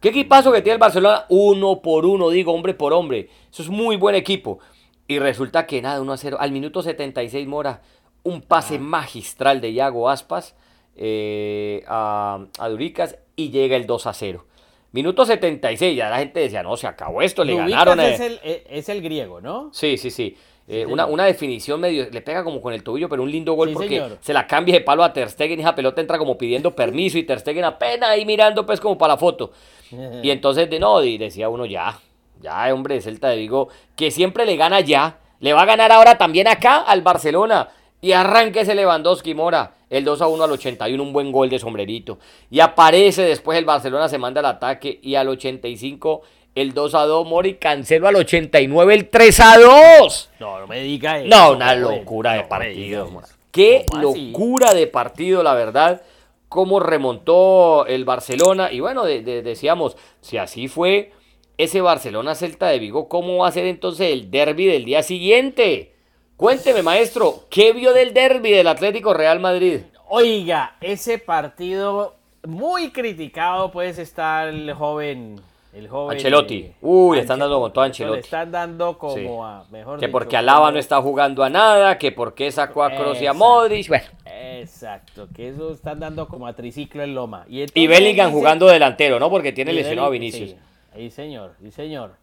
[0.00, 1.24] ¿Qué equipazo que tiene el Barcelona?
[1.28, 3.28] Uno por uno, digo, hombre por hombre.
[3.52, 4.58] Eso es muy buen equipo.
[5.06, 6.36] Y resulta que nada, 1 a 0.
[6.40, 7.82] Al minuto 76, Mora,
[8.22, 10.54] un pase magistral de Iago Aspas
[10.96, 14.44] eh, a, a Duricas y llega el 2 a 0.
[14.92, 18.00] Minuto 76, ya la gente decía, no, se acabó esto, le ganaron.
[18.00, 19.70] a- Es el, eh, es el griego, ¿no?
[19.72, 20.36] Sí, sí, sí.
[20.70, 23.68] Eh, Sí, una, definición medio, le pega como con el tobillo, pero un lindo gol
[23.68, 24.18] Sí, porque señor.
[24.20, 27.16] se la cambia de palo a Ter Stegen y esa pelota entra como pidiendo permiso
[27.16, 29.50] y Ter Stegen apenas ahí mirando pues como para la foto.
[30.22, 31.98] Y entonces, de, no, y decía uno, ya,
[32.40, 36.18] ya, hombre, Celta de Vigo, que siempre le gana ya, le va a ganar ahora
[36.18, 37.68] también acá al Barcelona.
[38.00, 41.58] Y arranca ese Lewandowski Mora, el 2 a 1 al 81, un buen gol de
[41.58, 42.18] sombrerito.
[42.48, 46.22] Y aparece después el Barcelona, se manda al ataque y al 85
[46.54, 50.30] el 2 a 2 Mora y Cancelo al 89 el 3 a 2.
[50.38, 51.28] No, no me diga eso.
[51.28, 53.06] No, una locura de No me partido.
[53.06, 53.22] eso.
[53.50, 56.02] Qué locura de partido, la verdad.
[56.48, 58.72] Cómo remontó el Barcelona.
[58.72, 61.12] Y bueno, de- de- decíamos, si así fue
[61.58, 65.94] ese Barcelona Celta de Vigo, ¿cómo va a ser entonces el derby del día siguiente?
[66.36, 69.80] Cuénteme, maestro, ¿qué vio del derby del Atlético Real Madrid?
[70.08, 72.14] Oiga, ese partido
[72.46, 75.40] muy criticado, pues está el joven.
[75.72, 76.72] El joven Ancelotti.
[76.80, 78.20] Uy, le están dando con todo a Le Ancelotti.
[78.20, 79.26] están dando como Sí.
[79.42, 79.64] a.
[79.70, 82.90] Mejor Que dicho, porque Alaba como- no está jugando a nada, que porque sacó a
[82.90, 83.32] Kroos y a.
[83.34, 83.88] Modric.
[83.88, 87.44] Bueno, Exacto, que eso están dando como a triciclo en Loma.
[87.48, 89.30] Y, y Bellingham dice- jugando delantero, ¿no?
[89.30, 90.50] Porque tiene lesionado a Vinicius.
[90.50, 90.56] Sí,
[90.94, 92.16] sí, señor, sí, señor.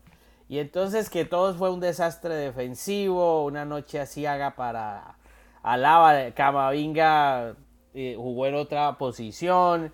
[0.50, 5.16] Y entonces que todo fue un desastre defensivo, una noche asiaga para
[5.64, 7.56] Alaba, Camavinga
[7.94, 9.94] eh, jugó en otra posición.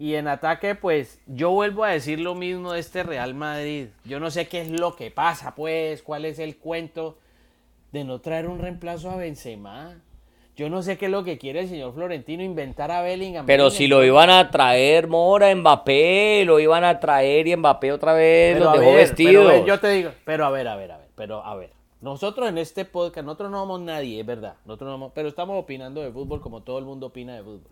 [0.00, 3.88] Y en ataque, pues yo vuelvo a decir lo mismo de este Real Madrid.
[4.06, 7.18] Yo no sé qué es lo que pasa, pues, cuál es el cuento
[7.92, 10.00] de no traer un reemplazo a Benzema.
[10.56, 13.44] Yo no sé qué es lo que quiere el señor Florentino, inventar a Bellingham.
[13.44, 17.92] Pero Bellingham, si lo iban a traer Mora, Mbappé, lo iban a traer y Mbappé
[17.92, 19.32] otra vez Pero los dejó ver, vestidos.
[19.44, 21.54] pero a ver, yo te digo, pero a ver, a ver, a ver, pero a
[21.56, 21.72] ver.
[22.00, 24.54] Nosotros en este podcast, nosotros no somos nadie, es verdad.
[24.64, 27.68] Nosotros no somos- pero estamos opinando de fútbol como todo el mundo opina de fútbol.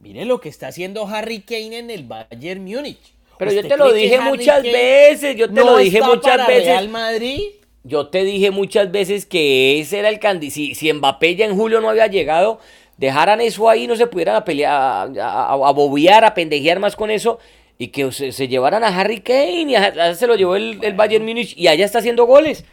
[0.00, 2.98] Mire lo que está haciendo Harry Kane en el Bayern Múnich.
[3.38, 6.08] Pero yo ¿Usted te lo dije muchas Kane veces, yo te no lo dije está
[6.08, 6.66] muchas para veces.
[6.66, 7.40] Real Madrid?
[7.82, 10.54] Yo te dije muchas veces que ese era el candidato.
[10.54, 12.60] Si, si Mbappé ya en julio no había llegado,
[12.96, 16.96] dejaran eso ahí, no se pudieran a pelear, a, a, a bobear, a pendejear más
[16.96, 17.38] con eso.
[17.76, 20.78] Y que se, se llevaran a Harry Kane y a- a- se lo llevó el,
[20.82, 22.64] el Bayern Múnich y allá está haciendo goles.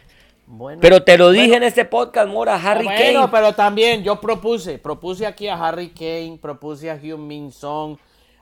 [0.46, 3.28] Bueno, Pero te lo dije en este podcast, Mora, Harry Ah, bueno, Kane.
[3.32, 7.96] pero también yo propuse, propuse aquí a Harry Kane, propuse a Hugh Min Song.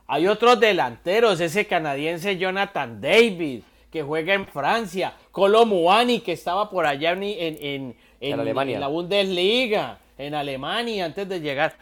[0.06, 6.68] Hay otros delanteros, ese canadiense Jonathan David, que juega en Francia, Colo Muani, que estaba
[6.70, 8.74] por allá en, en, en- en- Alemania.
[8.74, 11.74] en la Bundesliga, en Alemania, antes de llegar.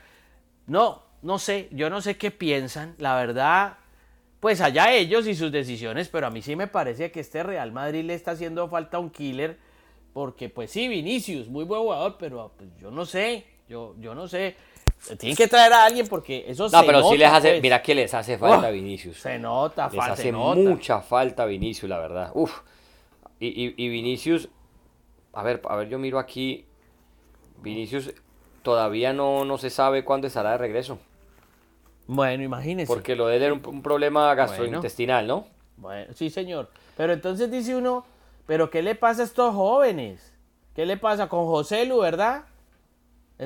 [0.66, 3.78] No, no sé, yo no sé qué piensan, la verdad.
[4.40, 7.72] pues allá ellos y sus decisiones, pero a mí sí me parece que este Real
[7.72, 9.58] Madrid le está haciendo falta un killer,
[10.18, 14.26] porque pues sí, Vinicius, muy buen jugador, pero pues, yo no sé, yo, yo no
[14.26, 14.56] sé.
[15.16, 17.62] Tienen que traer a alguien porque eso no, pero sí les hace, pues.
[17.62, 19.18] mira que les hace falta a Vinicius.
[19.18, 22.32] Se nota, les hace mucha falta Vinicius, la verdad.
[22.34, 22.62] Uf.
[23.38, 24.48] Y, y, Vinicius,
[25.34, 26.66] a ver, a ver, yo miro aquí,
[27.62, 28.12] Vinicius
[28.64, 30.98] todavía no, no se sabe cuándo estará de regreso.
[32.08, 32.92] Bueno, imagínese.
[32.92, 35.46] Porque lo de él era un, problema gastrointestinal, ¿no?
[35.76, 36.70] Bueno, sí, señor.
[36.96, 38.04] Pero entonces dice uno,
[38.48, 40.32] ¿pero qué le pasa a estos jóvenes?
[40.74, 42.44] ¿Qué le pasa con José Lu, verdad?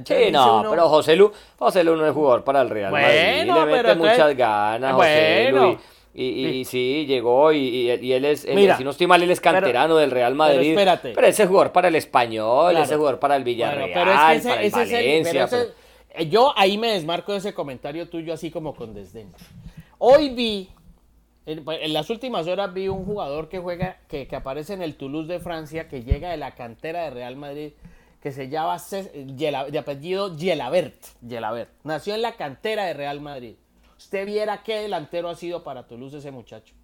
[0.04, 3.52] sí, no, pero José Lu, José Lu no es jugador para el Real Madrid.
[3.52, 5.76] Le mete muchas ganas, José Lu.
[6.14, 10.36] Y, sí, llegó y, él es, si no estoy mal, él es canterano del Real
[10.36, 10.74] Madrid.
[10.76, 15.48] Pero, pero ese jugador para el Español, ese jugador para el Villarreal, para el Valencia.
[16.14, 19.32] Eh, yo ahí me desmarco de ese comentario tuyo así como con desdén.
[19.98, 20.70] Hoy vi,
[21.46, 25.40] en, las últimas horas vi un jugador que juega, que, aparece en el Toulouse de
[25.40, 27.72] Francia, que llega de la cantera de Real Madrid,
[28.20, 28.80] que se llama
[29.14, 30.94] de apellido Gelabert,
[31.26, 31.70] Gelabert.
[31.82, 33.56] Nació en la cantera de Real Madrid.
[33.98, 36.74] Usted viera qué delantero ha sido para Toulouse ese muchacho.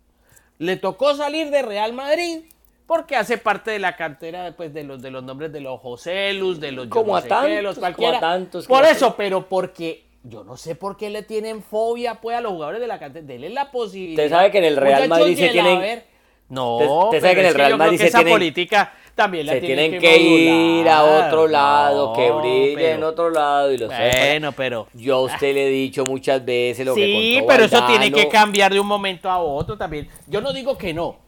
[0.59, 2.41] Le tocó salir de Real Madrid
[2.87, 6.59] porque hace parte de la cantera pues, de, los, de los nombres de los Joselus,
[6.59, 8.19] de los como a tantos, cualquiera.
[8.19, 12.41] tantos por eso, pero porque yo no sé por qué le tienen fobia pues a
[12.41, 13.27] los jugadores de la cantera.
[13.27, 14.25] Denle la posibilidad.
[14.25, 16.03] Usted sabe que en el Real Madrid se tienen
[16.49, 19.99] No, usted sabe que en el Real Madrid se esa política también la se tienen,
[19.99, 25.17] que, ir a otro lado, que brille en otro lado y lo Bueno, pero yo
[25.17, 28.73] a usted le he dicho muchas veces lo que Sí, pero eso tiene que cambiar
[28.73, 30.09] de un momento a otro también.
[30.29, 31.28] Yo no digo que no.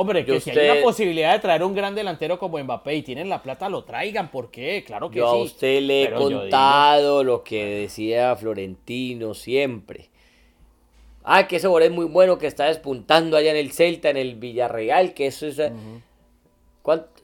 [0.00, 3.28] Hombre, que si hay una posibilidad de traer un gran delantero como Mbappé y tienen
[3.28, 4.30] la plata, lo traigan.
[4.30, 4.84] ¿Por qué?
[4.86, 5.36] Claro que yo sí.
[5.36, 10.08] Yo a usted le he contado lo que decía Florentino siempre.
[11.24, 14.36] Ah, que ese es muy bueno, que está despuntando allá en el Celta, en el
[14.36, 15.60] Villarreal, que eso es...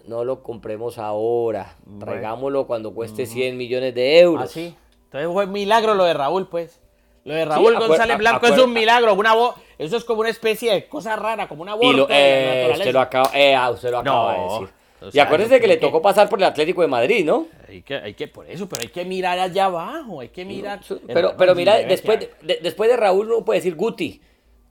[0.09, 1.77] No lo compremos ahora.
[2.01, 4.51] Traigámoslo cuando cueste 100 millones de euros.
[4.51, 4.75] Ah, sí.
[5.05, 6.81] Entonces fue milagro lo de Raúl, pues.
[7.25, 10.73] Lo de Raúl González Blanco es un milagro, una voz, eso es como una especie
[10.73, 12.07] de cosa rara, como una voz.
[12.11, 14.69] Eh, usted lo acaba, eh, ah, usted lo acaba de decir.
[15.15, 17.47] y acuérdese que le tocó pasar por el Atlético de Madrid, ¿no?
[17.67, 20.81] Hay que, hay que, por eso, pero hay que mirar allá abajo, hay que mirar.
[21.07, 24.21] pero, pero mira, después de, después de Raúl uno puede decir Guti.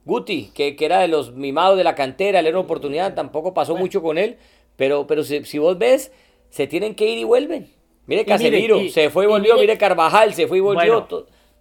[0.06, 3.54] Guti, que, que, era de los mimados de la cantera, le era una oportunidad, tampoco
[3.54, 4.38] pasó mucho con él,
[4.76, 6.12] pero, pero si, si, vos ves,
[6.50, 7.72] se tienen que ir y vuelven.
[8.06, 11.08] Mire Casemiro, se fue y volvió, mire, Carvajal, se fue y volvió.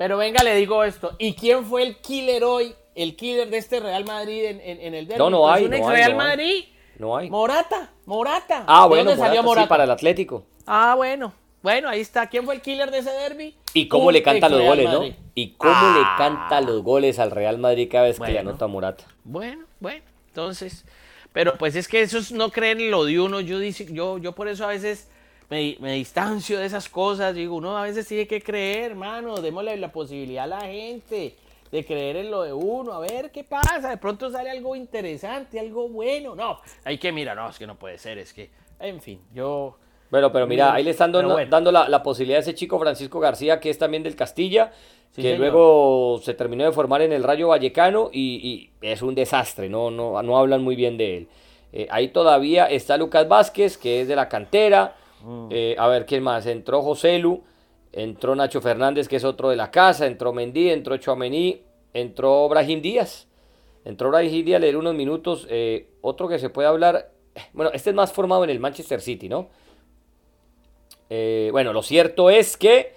[0.03, 1.15] Pero venga, le digo esto.
[1.17, 2.75] ¿Y quién fue el killer hoy?
[2.97, 5.21] El killer de este Real Madrid en, en, el derby.
[5.21, 5.65] No, no hay.
[5.65, 6.65] un ex Real Madrid.
[6.99, 7.31] No hay.
[7.31, 8.65] Morata, Morata.
[8.67, 9.69] Ah, bueno, dónde salió Morata?
[9.69, 10.43] para el Atlético.
[10.67, 11.33] Ah, bueno.
[11.63, 12.27] Bueno, ahí está.
[12.27, 13.55] ¿Quién fue el killer de ese derby?
[13.75, 15.05] Y cómo le canta los goles, ¿no?
[15.37, 16.15] Y cómo le ah.
[16.19, 19.05] canta los goles al Real Madrid cada vez que le anota Morata.
[19.23, 20.03] Bueno, bueno.
[20.27, 20.85] Entonces,
[21.33, 23.39] pero pues es que esos no creen en lo de uno.
[23.39, 25.12] Yo, yo, yo por eso a veces
[25.53, 27.35] me, distancio de esas cosas.
[27.35, 29.37] Digo, uno a veces tiene que creer, hermano.
[29.37, 31.35] Démosle la posibilidad a la gente
[31.71, 32.93] de creer en lo de uno.
[32.93, 33.91] A ver qué pasa.
[33.91, 36.35] De pronto sale algo interesante, algo bueno.
[36.35, 37.37] No, hay que mirar.
[37.37, 38.19] No, es que no puede ser.
[38.19, 39.77] Es que, en fin, yo.
[40.11, 43.71] Bueno, pero mira, ahí le están dando, la, posibilidad a ese chico Francisco García, que
[43.71, 44.71] es también del Castilla,
[45.15, 49.91] que luego se terminó de formar en el Rayo Vallecano y, es un desastre, no,
[49.91, 51.29] no, no hablan muy bien de él.
[51.73, 54.97] Eh, ahí todavía está Lucas Vázquez, que es de la cantera.
[55.51, 56.47] Eh, a ver, ¿quién más?
[56.47, 57.43] Entró José Lu,
[57.93, 61.63] entró Nacho Fernández, que es otro de la casa, entró Mendí, entró Chuamení,
[61.95, 63.29] entró Brahim Díaz.
[63.85, 65.47] Entró Brahim Díaz leer unos minutos.
[65.51, 67.11] Eh, otro que se puede hablar,
[67.53, 69.49] bueno, este es más formado en el Manchester City, ¿no?
[71.11, 72.95] Eh, bueno, lo cierto es que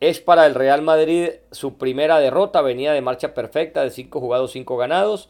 [0.00, 4.52] es para el Real Madrid su primera derrota, venía de marcha perfecta, de 5 jugados,
[4.52, 5.28] 5 ganados.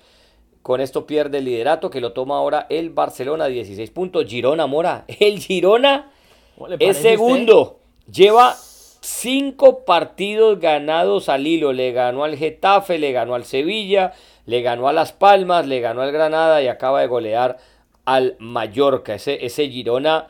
[0.62, 4.26] Con esto pierde el liderato que lo toma ahora el Barcelona, 16 puntos.
[4.26, 6.12] Girona, Mora, el Girona
[6.78, 7.80] es segundo.
[8.10, 8.54] Lleva
[9.00, 11.72] cinco partidos ganados al hilo.
[11.72, 14.12] Le ganó al Getafe, le ganó al Sevilla,
[14.46, 17.58] le ganó a Las Palmas, le ganó al Granada y acaba de golear
[18.04, 19.14] al Mallorca.
[19.14, 20.28] Ese, ese Girona,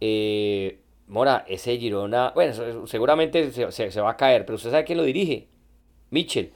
[0.00, 5.04] eh, Mora, ese Girona, bueno, seguramente se, va a caer, pero usted sabe quién lo
[5.04, 5.48] dirige.
[6.10, 6.52] Mitchell.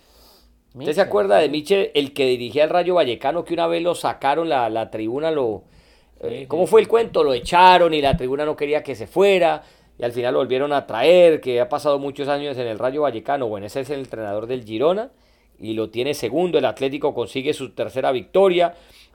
[0.75, 3.95] ¿Usted se acuerda de Mitchell, el que dirigía el Rayo Vallecano, que una vez lo
[3.95, 5.65] sacaron, la, la tribuna lo,
[6.21, 7.23] eh, ¿Cómo fue el cuento?
[7.23, 9.63] Lo echaron y la tribuna no quería que se fuera
[9.99, 13.03] y al final lo volvieron a traer, que ha pasado muchos años en el Rayo
[13.03, 13.49] Vallecano.
[13.49, 15.11] Bueno, ese es el entrenador del Girona
[15.59, 16.59] y lo tiene segundo.
[16.59, 18.75] El Atlético consigue su tercera victoria.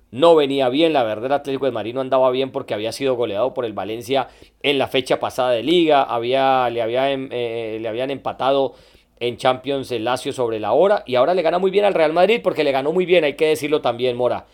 [0.10, 3.54] No venía bien, la verdad el Atlético de Marino andaba bien porque había sido goleado
[3.54, 4.28] por el Valencia
[4.62, 8.74] en la fecha pasada de liga, había, le, había, em, eh, le habían empatado
[9.22, 12.12] en Champions el Lazio sobre la hora y ahora le gana muy bien al Real
[12.12, 14.48] Madrid porque le ganó muy bien, hay que decirlo también, Mora.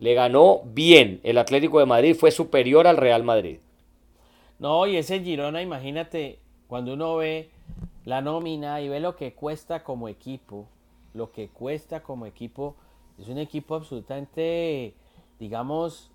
[0.00, 1.20] Le ganó bien.
[1.22, 3.58] El Atlético de Madrid fue superior al Real Madrid.
[4.58, 7.50] No, y ese Girona, imagínate, cuando uno ve
[8.04, 10.66] la nómina y ve lo que cuesta como equipo,
[11.14, 12.74] lo que cuesta como equipo,
[13.18, 14.94] es un equipo absolutamente,
[15.38, 16.10] digamos,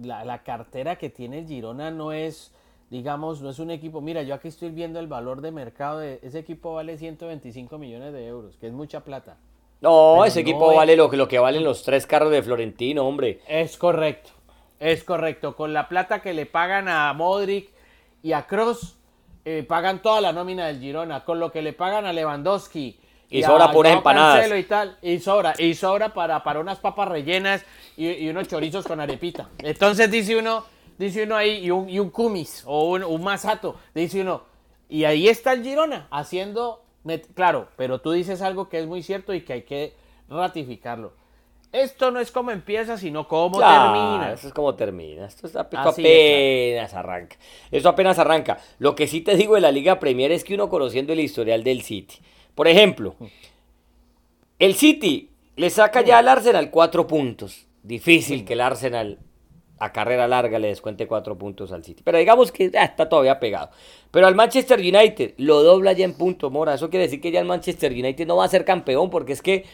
[0.00, 2.52] la, la cartera que tiene el Girona no es
[2.90, 6.20] digamos, no es un equipo, mira, yo aquí estoy viendo el valor de mercado de
[6.22, 9.36] ese equipo vale 125 millones de euros, que es mucha plata.
[9.80, 13.40] No, ese equipo vale lo, lo que valen los tres carros de Florentino, hombre.
[13.46, 14.30] Es correcto,
[14.80, 15.54] es correcto.
[15.54, 17.70] Con la plata que le pagan a Modric
[18.22, 18.96] y a Cross,
[19.44, 21.24] eh, pagan toda la nómina del Girona.
[21.24, 22.98] Con lo que le pagan a Lewandowski.
[23.30, 24.50] Y, sobra puras empanadas.
[24.58, 27.64] Y, tal, y sobra, y sobra para, para unas papas rellenas
[27.94, 29.50] y unos chorizos con arepita.
[29.58, 30.64] Entonces dice uno,
[30.98, 34.42] dice uno ahí, y un, y un kumis o un, un masato, dice uno,
[34.88, 36.82] y ahí está el Girona haciendo,
[37.34, 39.94] claro, pero tú dices algo que es muy cierto y que hay que
[40.28, 41.12] ratificarlo.
[41.70, 44.32] Esto no es como empieza, sino como termina.
[44.32, 45.26] Eso es como termina.
[45.26, 47.36] Esto, apenas arranca.
[47.70, 48.58] Esto apenas arranca.
[48.78, 51.62] Lo que sí te digo de la Liga Premier es que uno conociendo el historial
[51.64, 52.16] del City.
[52.54, 53.16] Por ejemplo,
[54.58, 57.66] el City le saca ya al Arsenal cuatro puntos.
[57.82, 59.18] Difícil que el Arsenal
[59.78, 62.02] a carrera larga le descuente cuatro puntos al City.
[62.04, 63.70] Pero digamos que está todavía pegado.
[64.10, 66.74] Pero al Manchester United lo dobla ya en punto, Mora.
[66.74, 69.42] Eso quiere decir que ya el Manchester United no va a ser campeón porque es
[69.42, 69.64] que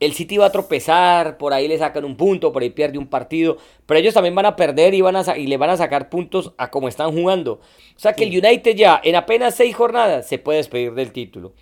[0.00, 3.06] el City va a tropezar, por ahí le sacan un punto, por ahí pierde un
[3.06, 6.10] partido, pero ellos también van a perder y, van a, y le van a sacar
[6.10, 7.54] puntos a como están jugando.
[7.54, 11.54] O sea que el United ya en apenas seis jornadas se puede despedir del título.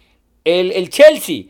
[0.45, 1.45] El, el Chelsea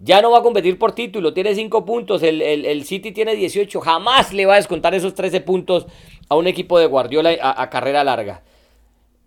[0.00, 4.32] ya no va a competir por título, tiene 5 puntos, el, City tiene 18, jamás
[4.32, 5.86] le va a descontar esos 13 puntos
[6.28, 8.42] a un equipo de Guardiola a, carrera larga.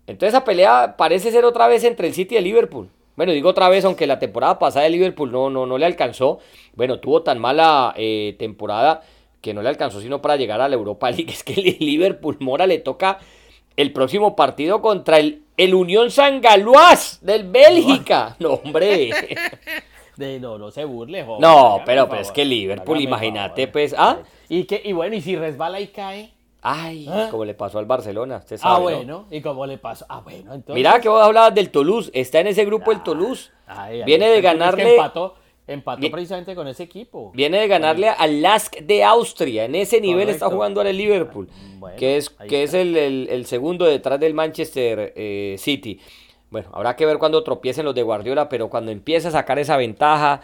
[0.06, 2.88] Entonces esa pelea parece ser otra vez entre el City y el Liverpool.
[3.16, 6.38] Bueno, digo otra vez, aunque la temporada pasada el Liverpool no, no, no le alcanzó.
[6.74, 9.02] Bueno, tuvo tan mala eh, temporada
[9.42, 11.30] que no le alcanzó sino para llegar a la Europa League.
[11.32, 13.18] Es que el Liverpool Mora le toca
[13.76, 18.36] el próximo partido contra el, el Unión San Galois del Bélgica.
[18.40, 19.10] No, hombre.
[20.16, 21.40] no, no se burle, joven.
[21.40, 23.94] No, pero, pero es que Liverpool, imagínate, pues.
[23.96, 24.18] ¿ah?
[24.48, 26.32] Y, que, y bueno, y si resbala y cae.
[26.64, 27.26] Ay, ¿Ah?
[27.28, 28.74] como le pasó al Barcelona, usted sabe.
[28.74, 30.06] Ah, bueno, y como le pasó.
[30.08, 30.74] Ah, bueno, entonces.
[30.74, 33.50] Mira que vos hablabas del Toulouse, está en ese grupo el ah, Toulouse.
[34.06, 34.92] Viene de ganarle.
[34.92, 35.34] empató,
[35.66, 37.32] empató precisamente con ese equipo.
[37.34, 39.64] Viene de ganarle al Lask de Austria.
[39.64, 41.48] En ese nivel está jugando ahora el Liverpool,
[41.96, 46.00] que es, que es el, el, segundo detrás del Manchester eh, City.
[46.52, 49.78] Bueno, habrá que ver cuando tropiecen los de Guardiola, pero cuando empiece a sacar esa
[49.78, 50.42] ventaja,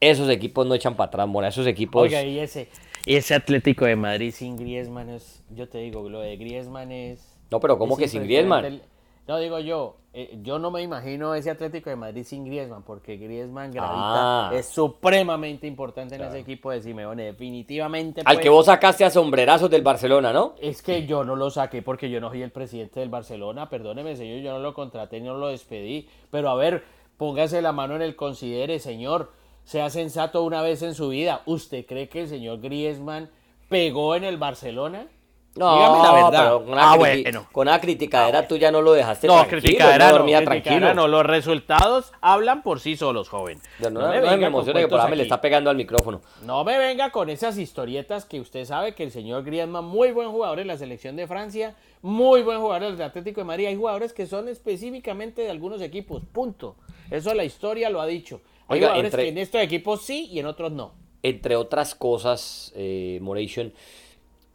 [0.00, 1.48] esos equipos no echan para atrás, Mora.
[1.48, 2.04] Esos equipos.
[2.04, 2.68] Oiga, y ese,
[3.04, 5.42] ese Atlético de Madrid sin Griezmann es.
[5.50, 7.38] Yo te digo, lo de Griezmann es.
[7.50, 8.80] No, pero ¿cómo que sin Griezmann?
[9.28, 13.16] No, digo yo, eh, yo no me imagino ese Atlético de Madrid sin Griezmann, porque
[13.16, 14.50] Griezmann gravita, ah.
[14.52, 18.22] es supremamente importante en ese equipo de Simeone, definitivamente.
[18.24, 20.54] Al que vos sacaste a sombrerazos del Barcelona, ¿no?
[20.60, 24.16] Es que yo no lo saqué porque yo no soy el presidente del Barcelona, perdóneme
[24.16, 26.84] señor, yo no lo contraté, no lo despedí, pero a ver,
[27.16, 29.30] póngase la mano en el considere, señor,
[29.64, 33.30] sea sensato una vez en su vida, ¿usted cree que el señor Griezmann
[33.68, 35.06] pegó en el Barcelona?
[35.54, 36.44] No, Dígame la verdad.
[36.44, 37.46] Pero con, ah, bueno.
[37.52, 39.60] con una criticadera ah, tú ya no lo dejaste no, tranquilo.
[39.60, 40.94] Criticadera no, dormía tranquilo.
[40.94, 43.58] no, los resultados hablan por sí solos, joven.
[43.78, 46.22] No, no, me, me emociona que por ahí me le está pegando al micrófono.
[46.42, 50.30] No me venga con esas historietas que usted sabe que el señor Griezmann, muy buen
[50.30, 53.66] jugador en la selección de Francia, muy buen jugador del Atlético de Madrid.
[53.66, 56.76] Hay jugadores que son específicamente de algunos equipos, punto.
[57.10, 58.40] Eso la historia lo ha dicho.
[58.68, 60.94] Hay jugadores que en estos equipos sí y en otros no.
[61.22, 63.72] Entre otras cosas, eh, Moration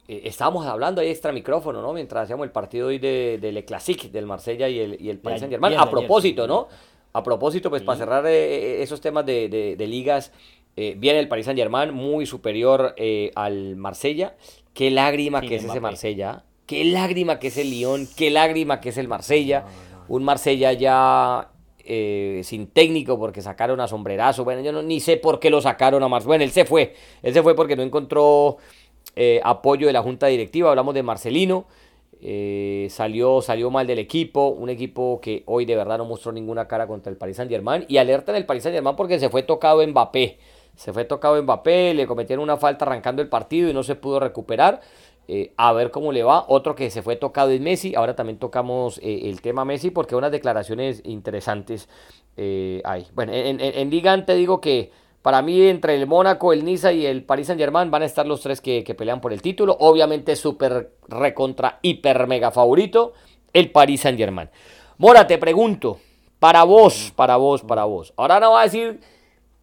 [0.08, 1.92] eh, estábamos hablando ahí extra micrófono, ¿no?
[1.92, 5.40] Mientras hacíamos el partido hoy de, del Classic, del Marsella y el, y el Paris
[5.40, 5.78] Saint Germain.
[5.78, 6.66] A propósito, ¿no?
[7.12, 10.32] A propósito, pues para cerrar eh, esos temas de, ligas,
[10.76, 12.94] eh, viene el Paris Saint Germain muy superior
[13.34, 14.34] al Marsella.
[14.72, 16.44] Qué lágrima que es ese Marsella.
[16.64, 18.08] Qué lágrima que es el Lyon.
[18.16, 19.66] Qué lágrima que es el Marsella.
[20.08, 21.50] Un Marsella ya
[21.84, 24.44] sin técnico porque sacaron a sombrerazo.
[24.44, 26.28] Bueno, yo no, ni sé por qué lo sacaron a Marsella.
[26.28, 26.94] Bueno, él se fue.
[27.22, 28.56] Él se fue porque no encontró
[29.16, 31.66] eh, apoyo de la junta directiva, hablamos de Marcelino,
[32.20, 36.66] eh, salió, salió mal del equipo, un equipo que hoy de verdad no mostró ninguna
[36.66, 39.28] cara contra el Paris Saint Germain y alerta en el Paris Saint Germain porque se
[39.28, 40.38] fue tocado Mbappé,
[40.74, 44.20] se fue tocado Mbappé, le cometieron una falta arrancando el partido y no se pudo
[44.20, 44.80] recuperar.
[45.30, 46.46] Eh, a ver cómo le va.
[46.48, 47.94] Otro que se fue tocado es Messi.
[47.94, 51.86] Ahora también tocamos el tema Messi porque unas declaraciones interesantes
[52.34, 53.06] hay.
[53.12, 54.90] Bueno, en, en, en digo que
[55.22, 58.26] para mí, entre el Mónaco, el Niza y el Paris Saint Germain van a estar
[58.26, 59.76] los tres que, pelean por el título.
[59.80, 63.12] Obviamente, súper recontra, hiper mega favorito,
[63.52, 64.48] el Paris Saint Germain.
[64.98, 65.98] Mora, te pregunto,
[66.38, 68.12] Para vos, para vos, para vos.
[68.16, 69.00] Ahora no va a decir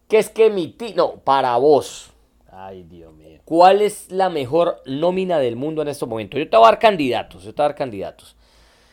[0.08, 0.94] que es que mi tío.
[0.94, 2.12] No, para vos.
[2.52, 3.40] Ay, Dios mío.
[3.46, 6.38] ¿Cuál es la mejor nómina del mundo en estos momentos?
[6.38, 8.35] Yo te voy a dar candidatos, yo te voy a dar candidatos.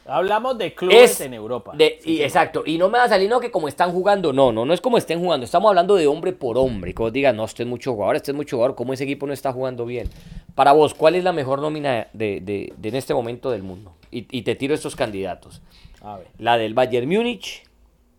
[0.05, 1.71] Hablamos de clubes en Europa.
[1.75, 4.51] De, y, exacto, y no me va a salir no que como están jugando, no,
[4.51, 7.33] no, no es como estén jugando, estamos hablando de hombre por hombre, que vos digas,
[7.33, 9.85] no, este es mucho jugador, este es mucho jugador, ¿cómo ese equipo no está jugando
[9.85, 10.09] bien?
[10.55, 13.93] Para vos, ¿cuál es la mejor nómina de, de, de en este momento del mundo?
[14.11, 15.61] Y, y, te tiro estos candidatos.
[16.01, 16.27] A ver.
[16.37, 17.63] La del Bayern Múnich,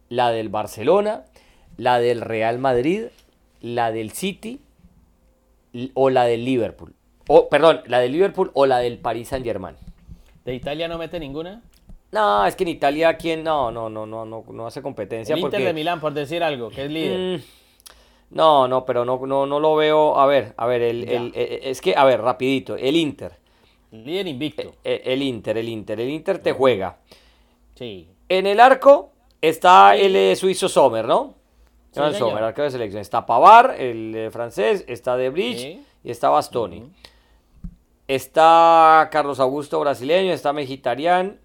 [0.08, 1.24] la del Barcelona,
[1.76, 3.04] la del Real Madrid,
[3.60, 4.60] la del City
[5.94, 6.94] o la del Liverpool.
[7.28, 9.76] O, perdón, la del Liverpool o la del Paris Saint Germain.
[10.44, 11.62] ¿De Italia no mete ninguna?
[12.14, 13.42] No, es que en Italia, ¿quién?
[13.42, 15.34] No, no, no, no, no, no hace competencia.
[15.34, 15.56] El porque...
[15.56, 17.40] Inter de Milán, por decir algo, que es líder.
[17.40, 17.42] Mm,
[18.36, 20.16] no, no, pero no, no, no lo veo.
[20.16, 23.32] A ver, a ver, el, el, el, es que, a ver, rapidito, el Inter.
[23.90, 24.76] Líder invicto.
[24.84, 26.98] El, el, Inter, el Inter, el Inter te juega.
[27.74, 28.08] Sí.
[28.28, 29.10] En el arco
[29.40, 31.34] está el eh, suizo Sommer, ¿no?
[31.90, 32.28] Sí, No, el señor.
[32.28, 33.00] Sommer, arco de selección.
[33.02, 35.84] Está Pavar, el eh, francés, está De Bridge Sí.
[36.04, 36.84] y está Bastoni.
[38.06, 41.40] Está Carlos Augusto brasileño, está Mejitarián,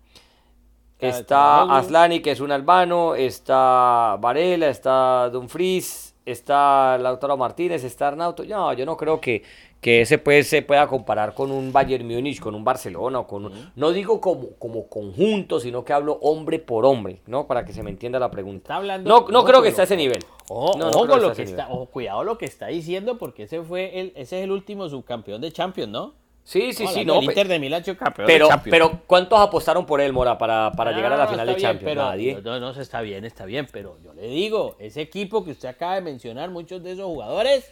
[1.08, 1.62] está.
[1.78, 8.44] Aslani, que es un albano, está Varela, está Dumfries, está Lautaro Martínez, está Arnauto.
[8.44, 9.44] No, yo no creo que,
[9.82, 13.46] que ese pues, se pueda comparar con un Bayern Múnich, con un Barcelona, o con
[13.46, 17.48] un- no digo como, como conjunto, sino que hablo hombre por hombre, ¿no?
[17.48, 18.64] Para que se me entienda la pregunta.
[18.64, 20.20] Está hablando- No, no creo que esté a ese nivel.
[20.50, 24.00] Ojo, No, no lo que está, ojo, cuidado lo que está diciendo, porque ese fue
[24.00, 26.14] el, ese es el último subcampeón de Champions, ¿no?
[26.50, 27.20] Sí, sí, sí, no.
[27.20, 28.72] pe- Inter de Milán, campeón Pero, de Champions.
[28.72, 31.62] pero ¿cuántos apostaron por él, Mora, para, para llegar a la No, final de bien,
[31.62, 31.92] Champions?
[31.92, 32.42] pero- Nadie.
[32.44, 35.70] No, no, se está bien, está bien, pero yo le digo, ese equipo que usted
[35.70, 37.72] acaba de mencionar, muchos de esos jugadores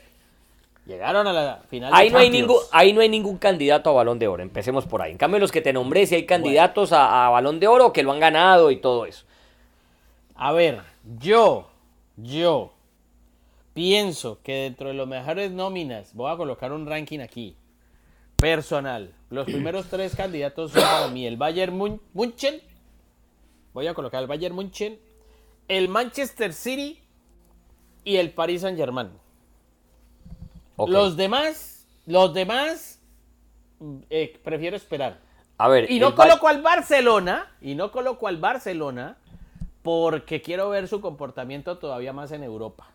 [0.86, 2.48] llegaron a la final de Ahí no, hay Champions.
[2.50, 5.12] ningún, ahí no hay ningún candidato a Balón de Oro, empecemos por ahí.
[5.12, 8.04] En cambio, los que te nombré, si hay candidatos a, a Balón de Oro que
[8.04, 9.26] lo han ganado y todo eso.
[10.36, 10.82] A ver,
[11.20, 11.68] yo,
[12.16, 12.74] yo
[13.74, 17.56] pienso que dentro de los mejores nóminas, voy a colocar un ranking aquí,
[18.38, 19.14] personal.
[19.30, 22.62] Los primeros tres candidatos son para mí el Bayern Mun- München,
[23.74, 25.00] voy a colocar el Bayern München,
[25.68, 27.02] el Manchester City
[28.04, 29.10] y el Paris Saint Germain.
[30.78, 33.02] Los demás, los demás,
[34.10, 35.20] eh, prefiero esperar.
[35.58, 39.18] A ver, Y no Ba- coloco al Barcelona, y no coloco al Barcelona,
[39.82, 42.92] porque quiero ver su comportamiento todavía más en Europa.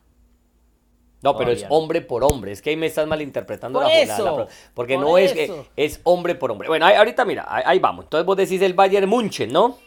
[1.23, 2.51] No, pero es Todavía hombre por hombre.
[2.53, 5.33] Es que ahí me estás malinterpretando Por la, la- eso, la- Porque por no es
[5.33, 6.67] que es hombre por hombre.
[6.69, 8.07] Bueno, ahí- ahorita mira, ahí, ahí vamos.
[8.07, 9.79] Entonces vos decís el Bayern München, ¿no?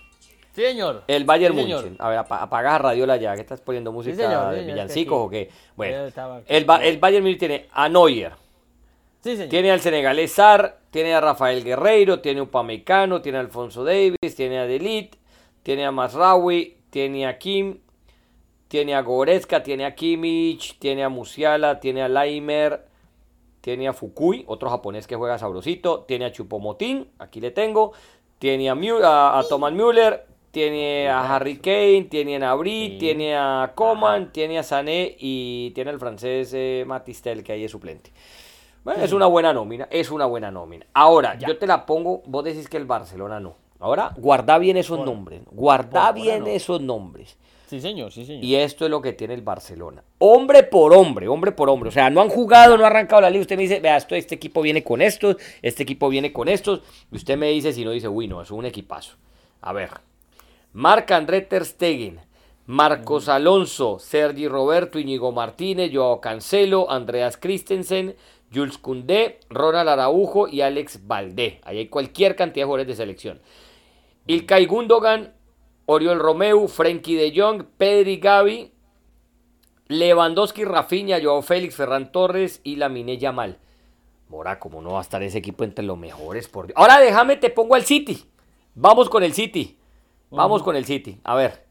[0.53, 1.03] Sí, señor.
[1.07, 1.89] El Bayern Sí, señor.
[1.99, 5.29] A ver, apa- apaga Radiola ya, que estás poniendo música sí, de señor, villancicos o
[5.29, 5.49] qué.
[5.75, 6.07] Bueno,
[6.47, 8.31] el, Ba- el Bayern München tiene a Neuer,
[9.21, 9.49] Sí, señor.
[9.49, 14.35] tiene al senegalés Sar, tiene a Rafael Guerreiro, tiene a Upamecano, tiene a Alfonso Davis,
[14.37, 15.17] tiene a Delit,
[15.63, 17.79] tiene a Masraoui, tiene a Kim,
[18.75, 22.85] tiene a Goretzka, tiene a Kimmich, tiene a Musiala, tiene a Laimer,
[23.61, 27.93] tiene a Fukui, otro japonés que juega sabrosito, tiene a Chupomotín, aquí le tengo,
[28.37, 32.97] tiene a, a, a Thomas Müller, tiene a Harry Kane, tiene a Nabri, Sí.
[32.99, 37.71] tiene a Coman, tiene a Sané y tiene al francés eh, Matistel que ahí es
[37.71, 38.11] suplente.
[38.83, 40.85] Bueno, es una buena nómina, es una buena nómina.
[40.93, 41.47] Ahora, Ya.
[41.47, 43.55] yo te la pongo, vos decís que el Barcelona no.
[43.79, 46.47] Ahora, guarda bien esos Por- nombres, guarda bien no.
[46.47, 47.37] esos nombres.
[47.75, 48.41] Sí, señor, sí, señor.
[48.41, 50.01] Y esto es lo que tiene el Barcelona.
[50.19, 51.89] Hombre por hombre, hombre por hombre.
[51.89, 53.41] O sea, no han jugado, no ha arrancado la liga.
[53.41, 56.81] Usted me dice, vea, esto, este equipo viene con estos, este equipo viene con estos.
[57.11, 59.17] Y usted me dice, si no dice, uy, no, es un equipazo.
[59.59, 59.89] A ver.
[60.71, 62.21] Marc André Ter Stegen,
[62.65, 68.15] Marcos Alonso, Sergi Roberto, Íñigo Martínez, Joao Cancelo, Andreas Christensen,
[68.53, 71.59] Jules Koundé, Ronald Araujo y Alex Valdé.
[71.63, 73.41] Ahí hay cualquier cantidad de jugadores de selección.
[74.27, 75.33] Ilkay Gundogan,
[75.85, 78.71] Oriol Romeu, Frenkie de Jong, Pedri Gavi,
[79.87, 83.59] Lewandowski, Rafinha, Joao Félix, Ferran Torres y Lamine Yamal.
[84.29, 86.47] Mora, como no va a estar ese equipo entre los mejores?
[86.47, 86.77] Por Dios.
[86.77, 88.25] Ahora déjame, te pongo al City.
[88.73, 89.77] Vamos con el City.
[90.31, 91.19] Vamos con el City.
[91.23, 91.65] A ver.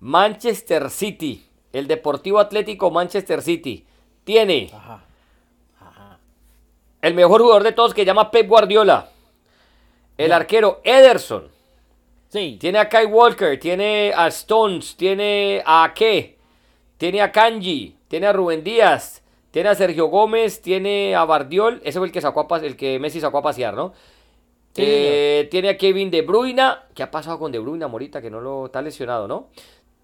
[0.00, 1.46] Manchester City.
[1.72, 3.86] El Deportivo Atlético Manchester City.
[4.24, 5.04] Tiene Ajá.
[5.78, 6.18] Ajá.
[7.02, 9.10] el mejor jugador de todos que llama Pep Guardiola.
[10.16, 11.48] El arquero Ederson.
[12.30, 12.56] Sí.
[12.60, 16.38] Tiene a Kai Walker, tiene a Stones, tiene a Ake,
[16.96, 21.98] tiene a Kanji, tiene a Rubén Díaz, tiene a Sergio Gómez, tiene a Bardiol, ese
[21.98, 23.92] fue el que sacó a el que Messi sacó a pasear, ¿no?
[24.72, 26.62] Sí, Eh, tiene a Kevin De Bruyne,
[26.94, 28.22] ¿qué ha pasado con De Bruyne, Morita?
[28.22, 29.48] Que no lo está lesionado, ¿no?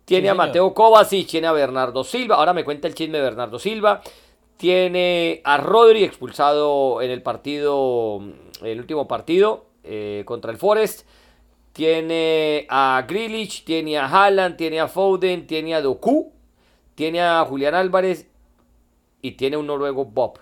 [0.04, 0.34] Tiene Sí, a.
[0.34, 4.02] Mateo Kovacic, tiene a Bernardo Silva, ahora me cuenta el chisme de Bernardo Silva.
[4.56, 8.20] Tiene a Rodri expulsado en el partido,
[8.62, 11.06] el último partido eh, contra el Forest.
[11.76, 16.32] Tiene a Grilich, tiene a Haaland, tiene a Foden, tiene a Doku,
[16.94, 18.30] tiene a Julián Álvarez
[19.20, 20.38] y tiene un noruego Bob.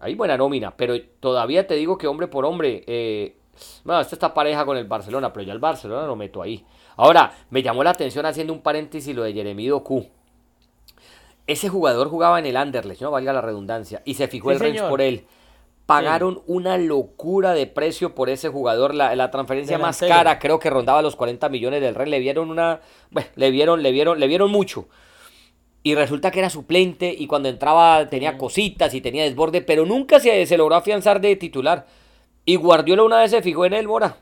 [0.00, 3.38] Ahí buena nómina, pero todavía te digo que hombre por hombre, eh,
[3.84, 6.62] bueno, esta está pareja con el Barcelona, pero ya el Barcelona lo meto ahí.
[6.96, 10.06] Ahora, me llamó la atención haciendo un paréntesis lo de Jeremy Doku.
[11.46, 14.82] Ese jugador jugaba en el Anderlecht, no valga la redundancia, y se fijó el Rennes
[14.82, 15.24] por él.
[15.86, 18.94] Pagaron una locura de precio por ese jugador.
[18.94, 22.10] La, transferencia más cara creo que rondaba los 40 millones del Rennes.
[22.10, 22.80] Le vieron una.
[23.10, 24.88] Bueno, le vieron, le vieron, le vieron mucho.
[25.82, 30.18] Y resulta que era suplente y cuando entraba tenía cositas y tenía desborde, pero nunca
[30.18, 31.86] se, se logró afianzar de titular.
[32.46, 34.16] Y Guardiola una vez se fijó en él, Mora.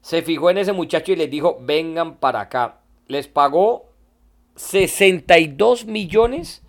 [0.00, 2.80] Se fijó en ese muchacho y les dijo, vengan para acá.
[3.06, 3.92] Les pagó
[4.56, 6.62] 62 millones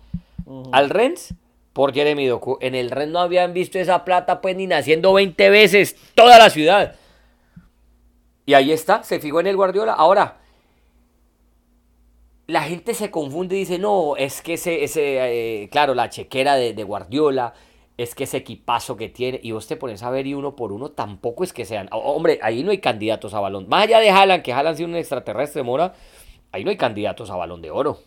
[0.70, 1.34] al Rennes
[1.76, 2.56] por Jeremy Doku.
[2.62, 6.48] En el Rennes no habían visto esa plata pues ni naciendo 20 veces toda la
[6.48, 6.96] ciudad.
[8.46, 9.92] Y ahí está, se fijó en el Guardiola.
[9.92, 10.38] Ahora,
[12.46, 16.54] la gente se confunde y dice, no, es que ese, ese eh, claro, la chequera
[16.54, 17.52] de, Guardiola,
[17.98, 20.72] es que ese equipazo que tiene, y vos te pones a ver y uno por
[20.72, 23.68] uno, tampoco es que sean, hombre, ahí no hay candidatos a balón.
[23.68, 25.92] Más allá de Haaland, que Haaland sido un extraterrestre, Mora,
[26.52, 27.98] ahí no hay candidatos a balón de oro.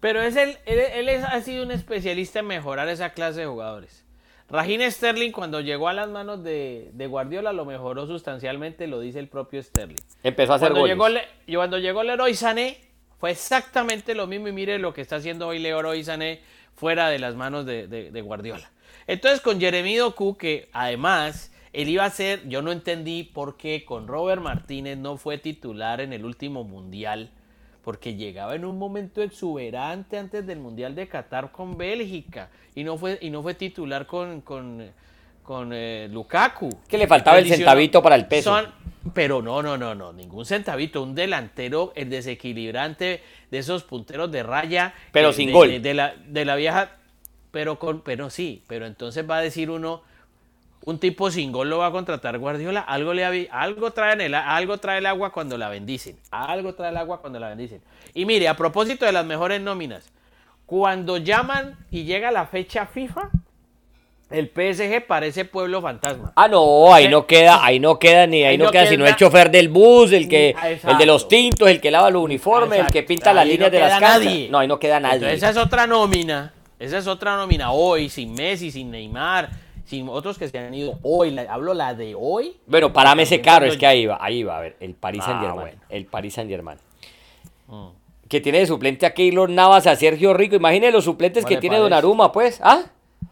[0.00, 4.04] Pero es él, él, ha sido un especialista en mejorar esa clase de jugadores.
[4.48, 9.28] Raheem Sterling cuando llegó a las manos de, Guardiola lo mejoró sustancialmente, lo dice el
[9.28, 9.96] propio Sterling.
[10.22, 11.22] Empezó a hacer cuando goles.
[11.46, 12.78] Llegó, cuando llegó Leroy Sané
[13.18, 16.40] fue exactamente lo mismo y mire lo que está haciendo hoy Leroy Sané
[16.74, 18.70] fuera de las manos de, Guardiola.
[19.08, 23.84] Entonces con Jeremy Doku que además él iba a ser, yo no entendí por qué
[23.84, 27.30] con Robert Martínez no fue titular en el último mundial
[27.86, 32.98] porque llegaba en un momento exuberante antes del Mundial de Qatar con Bélgica y no
[32.98, 34.90] fue, y no fue titular con, con,
[35.44, 36.68] con eh, Lukaku.
[36.88, 38.60] Que le faltaba el centavito para el peso.
[39.14, 41.00] pero no, no, no, no, ningún centavito.
[41.00, 43.22] Un delantero, el desequilibrante
[43.52, 44.92] de esos punteros de raya.
[45.12, 45.80] Pero sin gol.
[45.80, 46.96] De, la, de la vieja,
[47.52, 50.02] pero, con, pero sí, pero entonces va a decir uno
[50.86, 54.78] un tipo sin gol lo va a contratar Guardiola, algo le algo trae el, algo
[54.78, 57.82] trae el agua cuando la bendicen, algo trae el agua cuando la bendicen.
[58.14, 60.12] Y mire, a propósito de las mejores nóminas,
[60.64, 63.30] cuando llaman y llega la fecha FIFA,
[64.30, 66.32] el PSG parece pueblo fantasma.
[66.36, 69.50] Ah, no, ahí no queda, ahí no queda ni ahí, no, queda, sino el chofer
[69.50, 73.02] del bus, el que el de los tintos, el que lava los uniformes, el que
[73.02, 74.50] pinta las líneas de las canchas.
[74.50, 75.32] No, ahí no queda nadie.
[75.32, 76.52] esa es otra nómina.
[76.78, 79.48] Esa es otra nómina hoy sin Messi, sin Neymar,
[79.86, 82.56] sin otros que se han ido hoy, hablo la de hoy.
[82.66, 85.26] Bueno, parame ese caro, es que ahí va, ahí va, a ver, el Paris ah,
[85.26, 86.78] Saint Germain, el Paris Saint Germain.
[87.68, 87.86] Mm.
[88.28, 91.78] Que tiene de suplente a Keylor Navas, a Sergio Rico, imagínese los suplentes que tiene
[91.78, 92.82] Donnarumma, pues, ¿ah?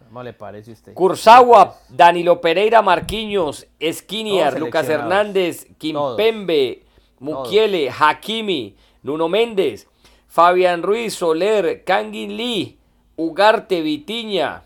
[0.06, 0.94] ¿Cómo le parece usted?
[0.94, 6.84] Kurzawa, Danilo Pereira, Marquinhos, Esquiniar, Lucas Hernández, Kimpembe,
[7.18, 9.88] Mukiele, Hakimi, Nuno Méndez,
[10.28, 12.78] Fabián Ruiz, Soler, Kangin Lee,
[13.16, 14.62] Ugarte, Vitiña,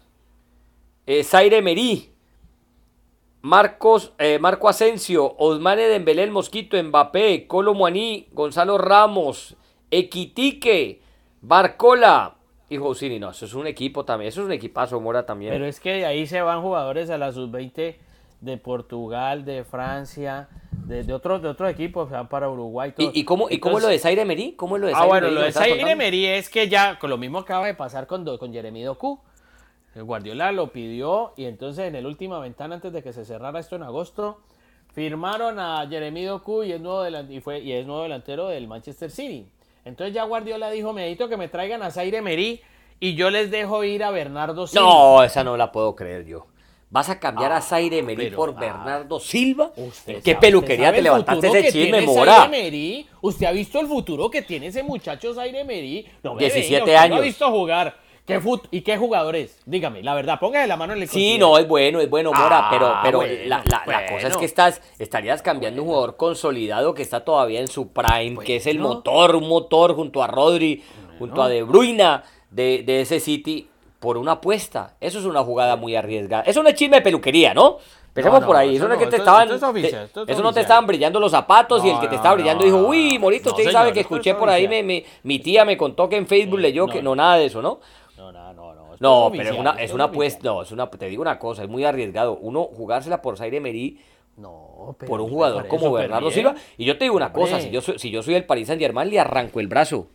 [1.08, 2.10] eh, Zaire Merí,
[3.40, 9.56] Marcos, eh, Marco Asensio, Osmane Dembélé, el Mosquito, Mbappé, Colo Muaní, Gonzalo Ramos,
[9.90, 11.00] Equitique,
[11.40, 12.34] Barcola
[12.68, 13.18] y Josini.
[13.18, 15.50] No, eso es un equipo también, eso es un equipazo, Mora también.
[15.50, 17.96] Pero es que ahí se van jugadores a la sub-20
[18.42, 20.50] de Portugal, de Francia,
[20.84, 22.92] de, otros de otros equipos, para Uruguay.
[22.98, 24.52] ¿Y, cómo, ¿Y cómo es lo de Zaire Merí?
[24.56, 27.38] ¿Cómo lo de ah, bueno, lo de Zaire Merí es que ya, con lo mismo
[27.38, 29.18] acaba de pasar con, con Jeremy Doku.
[29.98, 33.58] El Guardiola lo pidió y entonces en la última ventana antes de que se cerrara
[33.58, 34.38] esto en agosto,
[34.94, 39.10] firmaron a Jeremy Doku y es nuevo, y fue, y es nuevo delantero del Manchester
[39.10, 39.48] City.
[39.84, 42.60] Entonces ya Guardiola dijo, me necesito que me traigan a Zaire Merí
[43.00, 44.84] y yo les dejo ir a Bernardo Silva.
[44.84, 46.46] No, esa no la puedo creer yo.
[46.90, 49.72] ¿Vas a cambiar a Zaire Merí por Bernardo Silva?
[50.22, 52.48] ¿Qué peluquería te levantaste ese chisme, Mora?
[53.20, 56.06] ¿Usted ha visto el futuro que tiene ese muchacho Zaire Merí?
[56.22, 57.16] No 17 años.
[57.16, 58.07] No ha visto jugar.
[58.28, 58.38] ¿Qué
[58.70, 59.58] ¿Y qué jugadores?
[59.64, 62.68] Dígame, la verdad, póngase la mano en el Sí, no, es bueno, es bueno, Mora,
[62.70, 63.64] pero, ah, pero la,
[64.06, 68.36] cosa es que estás, estarías cambiando un jugador consolidado que está todavía en su prime,
[68.44, 70.84] que es el motor, un motor junto a Rodri,
[71.18, 72.20] junto a De Bruyne
[72.50, 73.66] de, de ese City,
[73.98, 74.94] por una apuesta.
[75.00, 76.42] Eso es una jugada muy arriesgada.
[76.42, 77.78] Eso no es chisme de peluquería, ¿no?
[78.08, 78.76] Empecemos por ahí.
[78.76, 79.48] Eso no, es que te estaban.
[79.50, 83.18] eso no te estaban brillando los zapatos y el que te estaba brillando dijo, uy,
[83.18, 86.58] Morito, usted sabe que escuché por ahí, me, mi tía me contó que en Facebook
[86.58, 87.80] leyó que no, nada de eso, ¿no?
[89.00, 91.68] No, pero es una, es una apuesta, no, es una, te digo una cosa, es
[91.68, 92.36] muy arriesgado.
[92.36, 94.00] Uno jugársela por Zaire Merí
[94.38, 96.54] no, por un jugador como Bernardo Silva.
[96.76, 98.80] Y yo te digo una cosa, si yo, soy, si yo soy el Paris Saint
[98.80, 100.08] Germain, le arranco el brazo.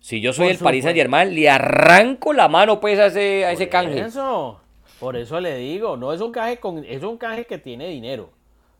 [0.00, 3.52] Si yo soy el Paris Saint Germain, le arranco la mano pues a ese, a
[3.52, 4.00] ese canje.
[4.00, 4.60] Eso,
[4.98, 8.30] por eso le digo, no es un canje con, es un canje que tiene dinero.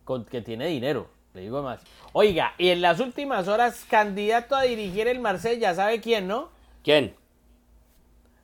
[0.04, 1.06] Con, que tiene dinero.
[1.34, 1.80] Le digo más.
[2.12, 6.48] Oiga, y en las últimas horas, candidato a dirigir el Marsella, ¿sabe quién, no?
[6.82, 7.14] ¿Quién?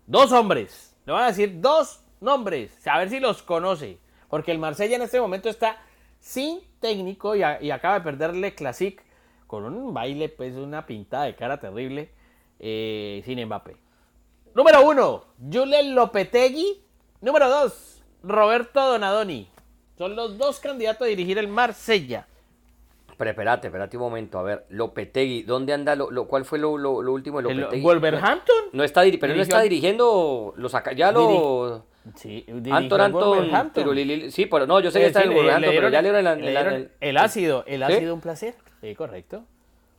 [0.06, 0.87] Dos hombres.
[1.08, 2.86] Le van a decir dos nombres.
[2.86, 3.98] A ver si los conoce.
[4.28, 5.80] Porque el Marsella en este momento está
[6.20, 9.02] sin técnico y, acaba de perderle Classic
[9.46, 12.10] con un baile, pues una pintada de cara terrible,
[12.58, 13.76] eh, sin Mbappé.
[14.54, 16.82] Número uno, Julen Lopetegui.
[17.22, 19.48] Número dos, Roberto Donadoni.
[19.96, 22.28] Son los dos candidatos a dirigir el Marsella.
[23.18, 24.38] Pero espérate, espérate un momento.
[24.38, 25.94] A ver, Lopetegui, ¿dónde anda?
[25.96, 27.82] Lo, lo- ¿Cuál fue lo, lo- lo último de ¿El Lopetegui?
[27.84, 28.56] Wolverhampton?
[28.72, 31.84] No está, diri- pero no está dirigiendo, lo saca, ya lo...
[32.14, 35.32] Sí, Anton, Anton, pero Lili- sí, pero no, yo sé que Eh, está sí, en
[35.32, 37.64] el le- Wolverhampton, le pero ya le dieron- dieron el, le dieron el- el ácido.
[37.66, 38.54] El sido un placer.
[38.80, 39.42] Sí, correcto.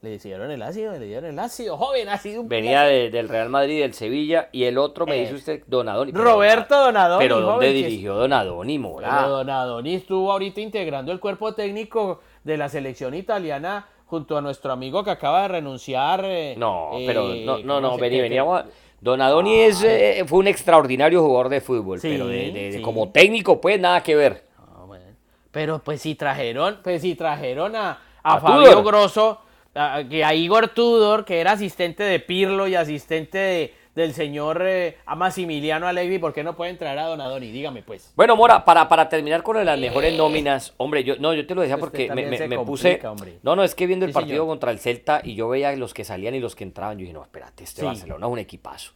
[0.02, 1.76] Le hicieron el ácido, le dieron el ácido.
[1.76, 2.08] Joven,
[2.40, 5.64] un Venía de- del Real Madrid, del Sevilla, y el otro me Eh, dice usted,
[5.68, 6.14] Donadoni.
[6.14, 7.22] Roberto Donadoni.
[7.26, 9.24] Pero ¿dónde joven, dirigió Donadoni, Mora?
[9.28, 15.04] Donadoni estuvo ahorita integrando el cuerpo técnico de la selección italiana junto a nuestro amigo
[15.04, 16.22] que acaba de renunciar.
[16.26, 18.66] eh, No, eh, pero no, no, ¿cómo no, se- vení, que- vení, que- vamos a-
[19.02, 22.82] Donadoni es, eh, fue un extraordinario jugador de fútbol, Sí, pero de, de- de sí.
[22.82, 24.44] como técnico, pues nada que ver.
[24.78, 25.06] No, bueno.
[25.52, 27.92] Pero pues si trajeron, pues si trajeron a,
[28.24, 28.84] a, A Fabio Tudor.
[28.84, 29.40] Grosso,
[29.76, 34.62] a, que a Igor Tudor, que era asistente de Pirlo y asistente de- del señor
[34.66, 37.52] eh, a Massimiliano Allegri, ¿por qué no pueden traer a Donadoni?
[37.52, 38.14] Dígame pues.
[38.16, 41.62] Bueno, Mora, para, para terminar con las mejores nóminas, hombre, yo no, yo te lo
[41.62, 42.66] decía porque me, me- se me complica,
[43.02, 43.08] puse.
[43.08, 43.40] hombre.
[43.44, 44.48] No, no, es que viendo el Sí, partido señor.
[44.48, 47.14] contra el Celta y yo veía los que salían y los que entraban, yo dije,
[47.14, 47.86] no, espérate, este Sí.
[47.88, 48.92] Barcelona es un equipazo.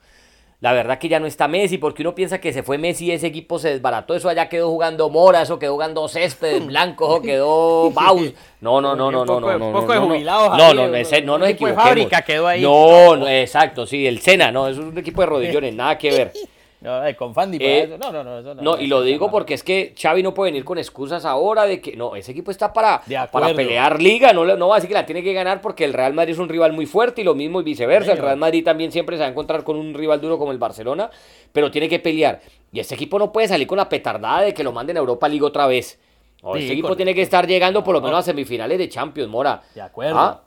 [0.64, 3.12] La verdad que ya no está Messi, porque uno piensa que se fue Messi y
[3.12, 4.16] ese equipo se desbarató.
[4.16, 8.32] Eso allá quedó jugando Mora, eso quedó jugando Césped, Blanco, eso quedó Baus.
[8.62, 9.80] No, no, no, no, Un no, poco de- no, no.
[9.82, 10.14] poco de no, no.
[10.14, 11.84] jubilados No, no, un- no, no un nos equipo de equivoquemos.
[11.84, 12.62] fábrica quedó ahí.
[12.62, 16.10] No, no, exacto, sí, el Sena, no, eso es un equipo de rodillones, nada que
[16.12, 16.32] ver.
[16.84, 17.98] No, con Fandi, Eh, eso.
[17.98, 18.62] No, no, no, eso no.
[18.62, 21.80] No, y lo digo porque es que Xavi no puede venir con excusas ahora de
[21.80, 24.94] que no, ese equipo está para, para pelear liga, no, no va a decir que
[24.94, 27.36] la tiene que ganar porque el Real Madrid es un rival muy fuerte y lo
[27.36, 28.18] mismo y viceversa, el.
[28.18, 31.10] Real Madrid también siempre se va a encontrar con un rival duro como el Barcelona,
[31.54, 32.42] pero tiene que pelear.
[32.74, 35.30] Y ese equipo no puede salir con la petardada de que lo manden a Europa
[35.30, 36.00] League otra vez.
[36.42, 38.08] No, Sí, ese equipo tiene que estar llegando por lo No.
[38.08, 39.62] menos a semifinales de Champions, Mora.
[39.74, 40.20] De acuerdo.
[40.20, 40.44] Ah,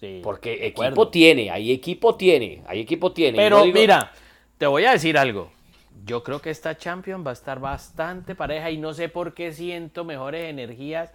[0.00, 1.08] Sí, Porque de equipo acuerdo.
[1.10, 3.36] tiene, hay equipo tiene, hay equipo tiene.
[3.36, 4.10] Pero digo- mira,
[4.56, 5.52] te voy a decir algo.
[6.04, 9.52] Yo creo que esta Champions va a estar bastante pareja y no sé por qué
[9.52, 11.12] siento mejores energías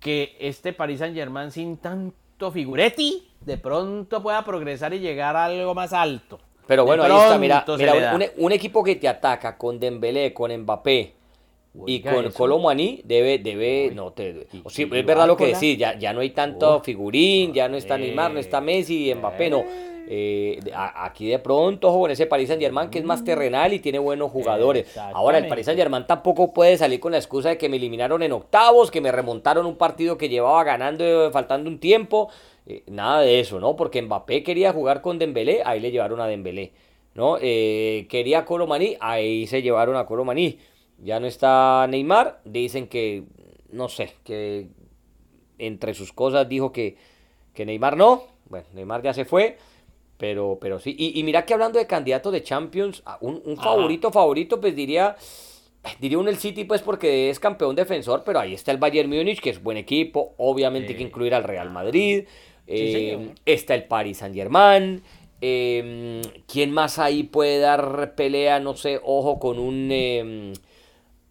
[0.00, 5.44] que este Paris Saint Germain sin tanto figuretti de pronto pueda progresar y llegar a
[5.44, 6.38] algo más alto.
[6.66, 7.92] Pero bueno, ahí está, mira, mira,
[8.36, 11.14] un, un equipo que te ataca con Dembélé, con Mbappé
[11.86, 12.30] y con.
[12.32, 15.98] Colomani debe, debe, no te, y- o sí, y es verdad lo que decís, ya,
[15.98, 17.98] ya no hay tanto figurín, ya no está Eh.
[17.98, 19.64] Neymar, no está Messi, Mbappé, no.
[20.08, 23.72] Eh, a- aquí de pronto, ojo, con ese Paris Saint Germain que es más terrenal
[23.72, 24.96] y tiene buenos jugadores.
[25.14, 25.66] Ahora el Paris.
[25.66, 29.00] Saint Germain tampoco puede salir con la excusa de que me eliminaron en octavos, que
[29.00, 32.28] me remontaron un partido que llevaba ganando eh, faltando un tiempo.
[32.66, 33.76] Eh, nada de eso, ¿no?
[33.76, 36.72] Porque Mbappé quería jugar con Dembélé, ahí le llevaron a Dembélé.
[37.14, 37.38] ¿no?
[37.40, 40.58] Eh, quería a Colomani, ahí se llevaron a Colomani.
[41.02, 43.24] Ya no está Neymar, dicen que,
[43.70, 44.68] no sé, que
[45.58, 46.96] entre sus cosas dijo que,
[47.54, 48.22] que Neymar no.
[48.48, 49.56] Bueno, Neymar ya se fue,
[50.20, 50.94] pero, pero sí.
[50.98, 55.16] Y, y mira que hablando de candidatos de Champions, un, un favorito, favorito, pues diría,
[56.00, 59.40] diría un el City, pues porque es campeón defensor, pero ahí está el Bayern Múnich,
[59.40, 62.24] que es buen equipo, obviamente hay que incluir al Real Madrid.
[62.66, 65.02] eh, está el Paris Saint Germain.
[65.40, 68.60] eh, ¿Quién más ahí puede dar pelea?
[68.60, 69.88] No sé, ojo con un...
[69.90, 70.52] eh,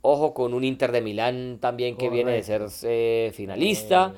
[0.02, 2.70] Ojo con un Inter de Milán también que viene de ser
[3.34, 4.14] finalista.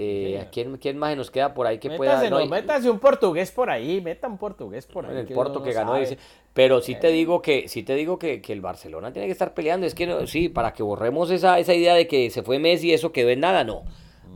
[0.00, 0.48] Eh, Eh.
[0.52, 2.12] ¿quién, quién más nos queda por ahí que pueda?
[2.12, 5.16] Métase, no, no, y- métase un portugués por ahí, meta un portugués por ahí.
[5.16, 6.16] el que Porto que ganó dice,
[6.54, 9.54] pero sí te digo que sí te digo que, que el Barcelona tiene que estar
[9.54, 12.60] peleando, es que no- sí, para que borremos esa, esa idea de que se fue
[12.60, 13.82] Messi y eso quedó en nada, no.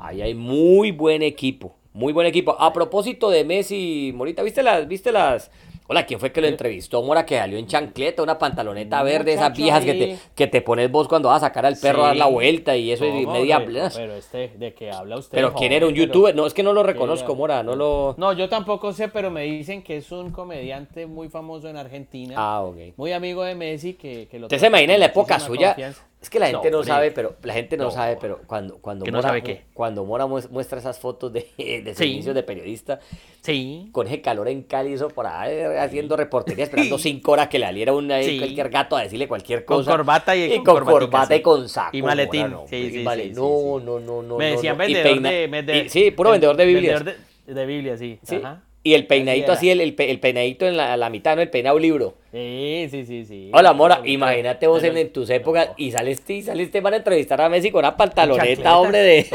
[0.01, 2.57] Ahí hay muy buen equipo, muy buen equipo.
[2.61, 5.51] A propósito de Messi, Morita, ¿viste las viste las
[5.93, 7.03] Hola, ¿quién fue que lo entrevistó?
[7.03, 10.91] Mora que salió en chancleta, una pantaloneta verde, esas viejas que te, que te pones
[10.91, 13.35] vos cuando vas a sacar al perro a dar la vuelta y eso y ¿Cómo,
[13.35, 13.99] media blas.
[13.99, 15.37] Pero este, ¿de qué habla usted?
[15.37, 15.93] Pero quién era un?
[15.93, 17.35] Pero- youtuber, no, es que no lo reconozco?
[17.35, 18.15] Mora, no lo...
[18.17, 22.37] No, yo tampoco sé, pero me dicen que es un comediante muy famoso en Argentina.
[22.39, 22.97] Ah, ok.
[22.97, 25.75] Muy amigo de Messi, que, que lo ¿Usted se imagina en la época suya?
[25.75, 26.07] confianza.
[26.23, 27.91] Es que la gente no, sabe, pero la gente no, No.
[27.91, 29.63] sabe, pero cuando cuando ¿Que no Mora, sabe qué?
[29.75, 31.95] cuando Mora mues- muestra esas fotos de, de Sí.
[31.97, 33.01] servicios de periodista
[33.41, 33.89] Sí.
[33.91, 37.67] con ese calor en Cali, eso por ahí haciendo reportería, esperando cinco horas que le
[37.67, 38.39] saliera un Sí.
[38.39, 39.91] cualquier gato a decirle cualquier Con cosa.
[39.91, 41.97] corbata y- con, con corbata y con saco.
[41.97, 42.51] Y maletín.
[42.51, 44.77] Mora, y vale, no, no, no, no, Me decían.
[44.77, 45.21] Y vendedor
[45.67, 47.03] de, y- sí, puro vendedor de Biblias.
[47.05, 47.97] Vendedor de, de Biblia.
[47.99, 48.19] Sí.
[48.45, 48.63] Ajá.
[48.85, 51.43] Y el peinadito así, el, el, peinadito en la, la, mitad, ¿no?
[51.43, 52.15] El peinado libro.
[52.33, 53.51] Sí, sí, sí, sí.
[53.55, 57.71] Hola, Mora, imagínate vos en, tus épocas y saliste, y saliste para entrevistar a Messi
[57.71, 59.27] con una pantaloneta, hombre, de...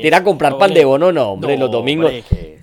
[0.00, 2.12] ir a comprar pan de bono, no, hombre, los domingos.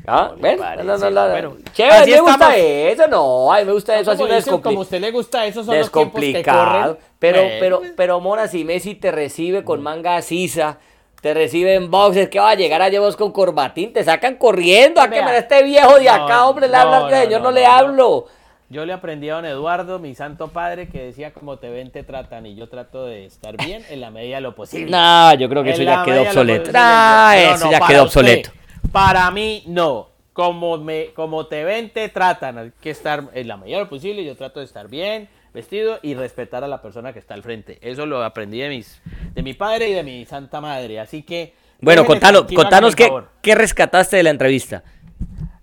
[0.07, 0.33] ¿Ah?
[0.39, 0.59] ¿Ven?
[0.59, 3.99] No, no, no, bueno, Chévere, a mí me gusta eso, no, a mí me gusta
[3.99, 4.41] eso, así una.
[4.61, 6.97] Como a usted le gusta eso, son los tiempos que corren.
[7.19, 10.79] Pero, pero, pero, Mora, si Messi te recibe con manga sisa
[11.23, 15.09] te reciben boxes, que va a llegar a vos con corbatín, te sacan corriendo, a
[15.09, 18.25] que me este viejo de acá, hombre, le habla al señor, no, le hablo.
[18.67, 22.03] Yo le aprendí a don Eduardo, mi santo padre, que decía como te ven, te
[22.03, 24.91] tratan, y yo trato de estar bien en la medida de lo posible.
[24.91, 26.73] No, yo creo que eso ya quedó obsoleto.
[26.73, 28.51] No, eso ya quedó obsoleto.
[28.91, 30.09] para mí, no.
[30.33, 32.57] Como, me, como te ven, te tratan.
[32.57, 35.99] Hay que estar en la medida de lo posible, yo trato de estar bien vestido
[36.01, 37.77] y respetar a la persona que está al frente.
[37.81, 39.01] Eso lo aprendí de, mis,
[39.33, 40.99] de mi padre y de mi santa madre.
[40.99, 41.53] Así que...
[41.79, 43.09] Bueno, contanos, contanos qué,
[43.41, 44.83] qué rescataste de la entrevista.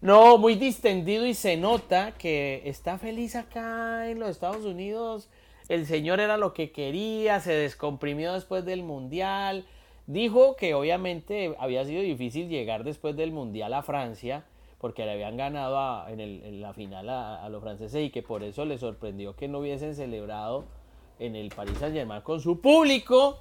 [0.00, 5.28] No, muy distendido y se nota que está feliz acá en los Estados Unidos.
[5.68, 9.66] El señor era lo que quería, se descomprimió después del Mundial.
[10.06, 14.44] Dijo que obviamente había sido difícil llegar después del Mundial a Francia,
[14.80, 18.78] porque le habían ganado en, la final a, los franceses y que por eso le
[18.78, 20.64] sorprendió que no hubiesen celebrado
[21.18, 23.40] en el Paris Saint Germain con su público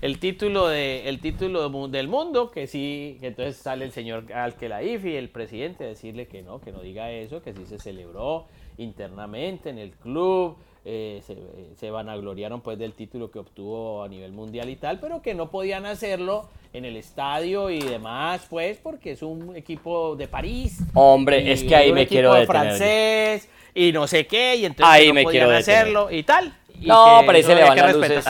[0.00, 5.16] el título de el título del mundo que sí que entonces sale el señor Al-Khelaifi
[5.16, 8.46] el presidente a decirle que no que no diga eso que sí se celebró
[8.78, 11.36] internamente en el club eh, se,
[11.76, 15.48] se vanagloriaron pues del título que obtuvo a nivel mundial y tal, pero que no
[15.48, 20.80] podían hacerlo en el estadio y demás, pues, porque es un equipo de París.
[20.94, 22.46] Hombre, es que ahí me quiero detener.
[22.46, 26.54] francés y no sé qué, y entonces ahí no me podían hacerlo y tal.
[26.80, 28.24] no, pero ahí se le van las luces.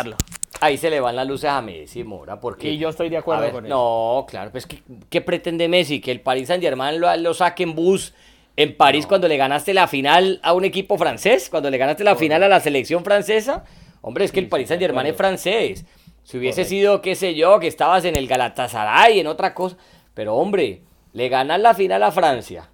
[0.60, 2.70] Ahí se le van las luces a Messi, Mora, porque...
[2.70, 3.74] Y yo estoy de acuerdo con eso.
[3.74, 4.80] No, claro, pues, ¿qué,
[5.10, 6.00] ¿qué pretende Messi?
[6.00, 8.14] Que el Paris Saint-Germain lo, lo saque en bus
[8.56, 12.14] en París cuando le ganaste la final a un equipo francés, cuando le ganaste la
[12.14, 13.64] final a la selección francesa.
[14.02, 15.84] Hombre, es que el Paris Saint Germain es francés.
[16.22, 19.76] Si hubiese sido, qué sé yo, que estabas en el Galatasaray, en otra cosa.
[20.14, 22.68] Pero hombre, le ganas la final a Francia.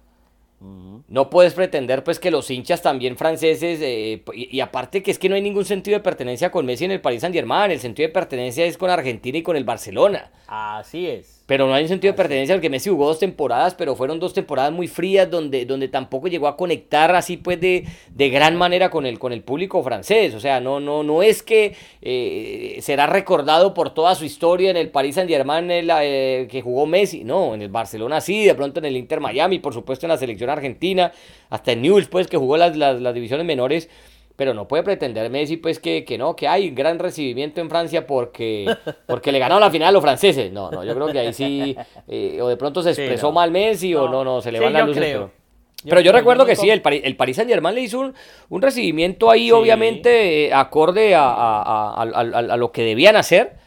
[0.61, 5.29] No puedes pretender pues que los hinchas también franceses, eh, y, aparte que es que
[5.29, 8.07] no hay ningún sentido de pertenencia con Messi en el Paris Saint Germain, el sentido
[8.07, 10.31] de pertenencia es con Argentina y con el Barcelona.
[10.47, 11.38] Así es.
[11.49, 14.19] Pero no hay un sentido de pertenencia al que Messi jugó dos temporadas, pero fueron
[14.19, 18.55] dos temporadas muy frías donde, donde tampoco llegó a conectar así pues de, de gran
[18.55, 20.35] manera con el, con el público francés.
[20.35, 24.77] O sea, no, no, no es que eh, será recordado por toda su historia en
[24.77, 27.23] el Paris Saint Germain eh, que jugó Messi.
[27.23, 30.17] No, en el Barcelona sí, de pronto en el Inter Miami, por supuesto en la
[30.17, 31.11] selección argentina,
[31.49, 33.89] hasta en Newell's pues que jugó las, las, las divisiones menores
[34.39, 38.07] pero no puede pretender Messi pues que, que no, que hay gran recibimiento en Francia
[38.07, 38.73] porque,
[39.05, 40.49] porque le ganaron la final a los franceses.
[40.49, 41.75] No, no, yo creo que ahí sí,
[42.07, 44.87] eh, o de pronto se expresó mal Messi o no, no, se le van las
[44.87, 45.17] luces.
[45.83, 49.51] Pero, yo, recuerdo que sí, el, el Paris Saint Germain le hizo un, recibimiento ahí,
[49.51, 53.57] obviamente, eh, acorde a, lo que debían hacer.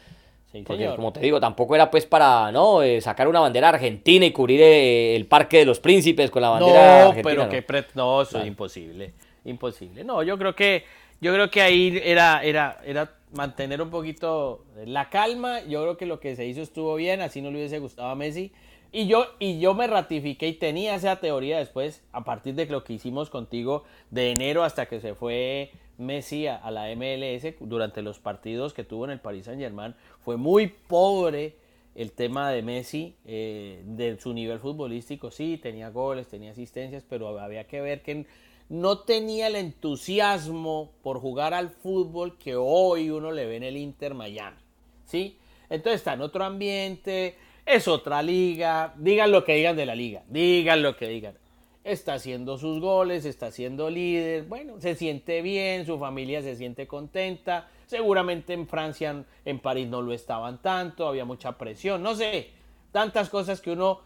[0.65, 4.31] porque, como te digo, tampoco era pues para no eh, sacar una bandera argentina y
[4.31, 7.47] cubrir el Parque de los Príncipes con la bandera argentina.
[7.47, 9.13] Pero que no, eso es imposible
[9.45, 10.03] imposible.
[10.03, 10.83] No, yo creo que
[11.23, 15.61] yo creo que ahí era, era, era mantener un poquito la calma.
[15.61, 18.15] Yo creo que lo que se hizo estuvo bien, así no le hubiese gustado a
[18.15, 18.51] Messi.
[18.91, 22.83] Y yo, y yo me ratifiqué y tenía esa teoría después, a partir de lo
[22.83, 28.19] que hicimos contigo de enero hasta que se fue Messi a, la MLS durante los
[28.19, 29.95] partidos que tuvo en el Paris Saint Germain.
[30.25, 31.55] Fue muy pobre
[31.95, 35.31] el tema de Messi, eh, de su nivel futbolístico.
[35.31, 38.25] Sí, tenía goles, tenía asistencias, pero había que ver que
[38.69, 43.77] no tenía el entusiasmo por jugar al fútbol que hoy uno le ve en el
[43.77, 44.57] Inter Miami.
[45.05, 45.37] ¿Sí?
[45.69, 47.35] Entonces está en otro ambiente,
[47.65, 51.35] es otra liga, digan lo que digan de la liga, digan lo que digan.
[51.83, 56.87] Está haciendo sus goles, está siendo líder, bueno, se siente bien, su familia se siente
[56.87, 57.69] contenta.
[57.87, 62.49] Seguramente en Francia, en París no lo estaban tanto, había mucha presión, no sé,
[62.91, 64.01] tantas cosas que uno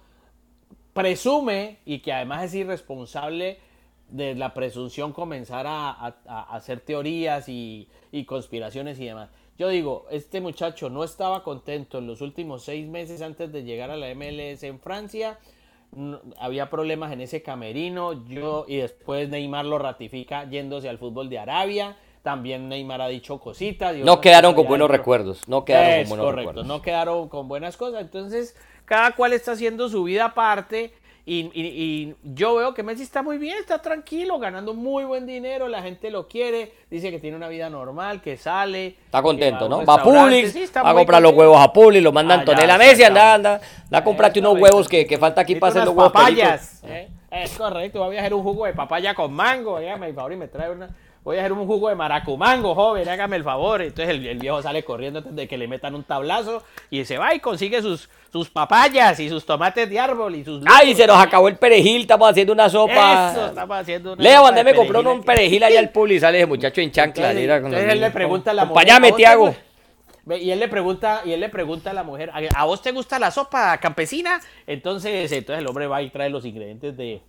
[0.93, 3.59] presume y que además es irresponsable
[4.09, 6.15] de la presunción comenzar a,
[6.49, 7.87] hacer teorías y,
[8.25, 9.29] conspiraciones y demás.
[9.57, 13.89] Yo digo, este muchacho no estaba contento en los últimos seis meses antes de llegar
[13.89, 15.39] a la MLS en Francia.
[16.39, 18.25] había problemas en ese camerino.
[18.27, 21.97] Yo, y después Neymar lo ratifica yéndose al fútbol de Arabia.
[22.21, 23.95] También Neymar ha dicho cositas.
[23.97, 25.47] No quedaron con buenos recuerdos.
[25.47, 28.01] No quedaron con buenos correcto, No quedaron con buenas cosas.
[28.01, 28.55] Entonces,
[28.85, 30.93] cada cual está haciendo su vida aparte
[31.29, 35.81] y, yo veo que Messi está muy bien, está tranquilo, ganando muy buen dinero, la
[35.81, 38.95] gente lo quiere, dice que tiene una vida normal, que sale.
[39.05, 39.85] Está contento, ¿no?
[39.85, 43.33] Va a Publix, va a comprar los huevos a Publix, los manda Antonella Messi, anda,
[43.33, 46.13] anda, da comprarte unos huevos que, que falta aquí para hacer los huevos.
[46.13, 47.09] Papayas, ¿eh?
[47.29, 49.79] Es correcto, voy a hacer un jugo de papaya con mango.
[49.79, 50.89] El favor y me trae una.
[51.27, 53.81] Voy a hacer un jugo de maracumango, joven, hágame el favor.
[53.81, 57.17] Entonces el, el viejo sale corriendo antes de que le metan un tablazo y se
[57.17, 60.63] va y consigue sus, sus papayas y sus tomates de árbol y sus.
[60.65, 62.03] ¡Ay, se nos acabó el perejil!
[62.03, 63.31] Estamos haciendo una sopa.
[63.33, 66.37] Eso, estamos haciendo una Leo, andé me compró un perejil allá al puli y sale
[66.37, 67.31] ese muchacho en chancla.
[67.31, 68.89] Entonces, mira, con los entonces él le pregunta a la mujer.
[68.89, 69.47] Acompáñame, "¿A vos te Tiago.
[69.47, 69.55] gu-?"
[70.23, 72.81] Ve, Y él le pregunta, y él le pregunta a la mujer, ¿a a vos
[72.81, 74.39] te gusta la sopa campesina?
[74.65, 77.21] Entonces, entonces el hombre va y trae los ingredientes de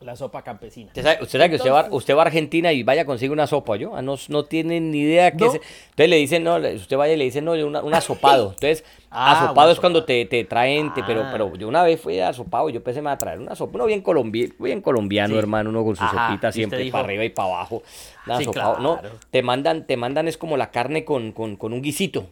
[0.00, 0.86] la sopa campesina.
[0.86, 3.46] Usted sabe, usted sabe que usted va, usted va a Argentina y vaya consigue una
[3.46, 3.94] sopa, ¿yo?
[3.94, 5.52] Ah, no, no tiene ni idea que ¿No?
[5.52, 5.60] es.
[5.90, 8.44] Entonces le dicen, no, le- usted vaya y le dicen, no, una- un asopado.
[8.54, 11.28] Entonces, Ah, asopado es cuando te, te traen, te- pero, Ah.
[11.32, 13.54] pero yo una vez fui a asopado y yo pensé me iba a traer una
[13.54, 15.38] sopa, uno bien, colombi bien colombiano, Sí.
[15.38, 17.82] hermano, uno con su Ajá, sopita siempre dijo- para arriba y para abajo.
[18.26, 18.78] Un Sí, asopado.
[18.78, 19.16] No, claro.
[19.30, 22.24] te mandan, te mandan es como la carne con, con, con un guisito.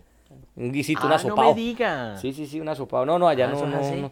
[0.56, 1.48] Un guisito, un Ah, asopado.
[1.50, 2.16] no me diga.
[2.16, 3.04] Sí, sí, sí, un asopado.
[3.04, 3.94] No, no, allá Ah, no, no, así.
[3.96, 4.10] no.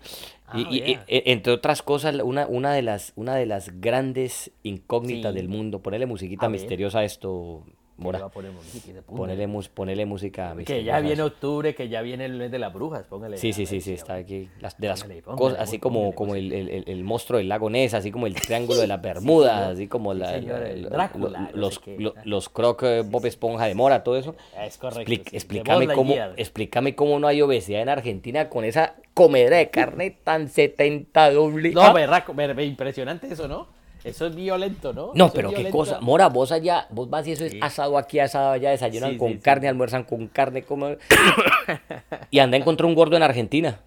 [0.49, 5.33] Ah, Y, e- entre otras cosas, una, una, de las, una de las grandes incógnitas
[5.33, 5.39] Sí.
[5.39, 5.81] del mundo.
[5.81, 7.65] Ponerle musiquita A misteriosa a esto,
[7.99, 8.29] Mora.
[8.29, 12.73] Ponele, mus- ponele música Que ya viene octubre, que ya viene el mes de las
[12.73, 13.39] brujas, póngale.
[13.39, 14.51] Sí, sí, sí, sí, está aquí.
[14.61, 17.71] Las, de las Póngale, cosas, así como, como el, el- el- el monstruo del lago
[17.71, 21.59] Ness, así como el triángulo de las Bermudas, así como Sí, la, señor, Drácula, lo-
[21.59, 24.37] los, lo- los croc eh, Bob Esponja de Mora, todo eso.
[24.61, 25.11] Es correcto.
[25.33, 30.49] Explícame, cómo, explícame cómo no hay obesidad en Argentina con esa comedera de carne tan
[30.49, 31.71] 70 doble.
[31.71, 33.75] No, Ah, berraco, impresionante eso, ¿no?
[34.07, 35.11] Eso es violento, ¿no?
[35.15, 36.01] No, Eso pero qué cosa.
[36.01, 39.33] Mora, vos allá, vos vas y eso es asado aquí, asado allá, desayunan Sí, con
[39.33, 40.65] sí, carne, almuerzan con carne,
[42.31, 43.81] y anda a encontrar un gordo en Argentina.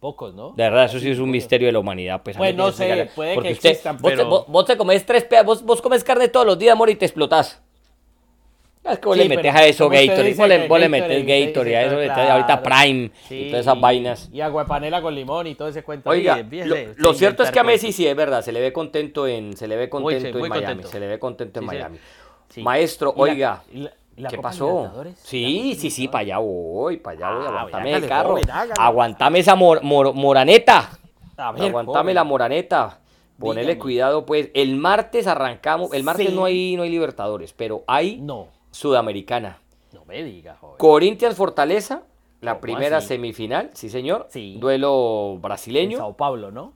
[0.00, 0.50] Pocos, ¿no?
[0.52, 2.22] De verdad, eso sí es un misterio de la humanidad.
[2.22, 5.04] Pues, Pues no sé, puede porque que usted- existan, vos, pero- vos, vos te comes
[5.04, 7.60] tres vos, vos comes carne todos los días, amor, y te explotás.
[8.90, 11.76] Es que vos Sí, le metes a eso Gatorade, vos le, vos le metes Gatorade,
[11.76, 12.62] a eso le metes ahorita claro.
[12.62, 14.28] Prime Sí, y todas esas vainas.
[14.32, 16.10] Y agua de panela con limón y todo ese cuento.
[16.10, 18.60] Oiga, fíjese, lo, se lo cierto es que a Messi sí es verdad, se le
[18.60, 20.88] ve contento en, se le ve contento en muy Miami, contento.
[20.88, 21.66] se le ve contento en.
[21.66, 21.98] Miami.
[22.48, 22.62] Sí.
[22.62, 24.66] Maestro, ¿Y la- oiga, la- y la ¿qué Copa pasó?
[24.68, 25.18] Libertadores?
[25.22, 28.44] Sí, ¿La sí, sí, para allá voy, para allá voy, Ah, aguantame el carro, joven,
[28.78, 30.90] aguantame esa mor- mor- moraneta,
[31.36, 32.14] ver, aguantame joven.
[32.14, 32.98] la moraneta.
[33.38, 33.78] Ponele Dígame.
[33.82, 34.48] cuidado, pues.
[34.54, 35.92] El martes arrancamos.
[35.92, 36.34] El martes Sí.
[36.34, 39.58] no hay, no hay Libertadores, pero hay No, Sudamericana.
[39.92, 40.76] no me diga, joven.
[40.78, 42.02] Corinthians Fortaleza,
[42.40, 43.08] la ¿Cómo primera así?
[43.08, 44.26] semifinal, sí señor.
[44.30, 44.56] Sí.
[44.60, 45.98] Duelo En brasileño.
[45.98, 46.74] Sao Paulo, ¿no?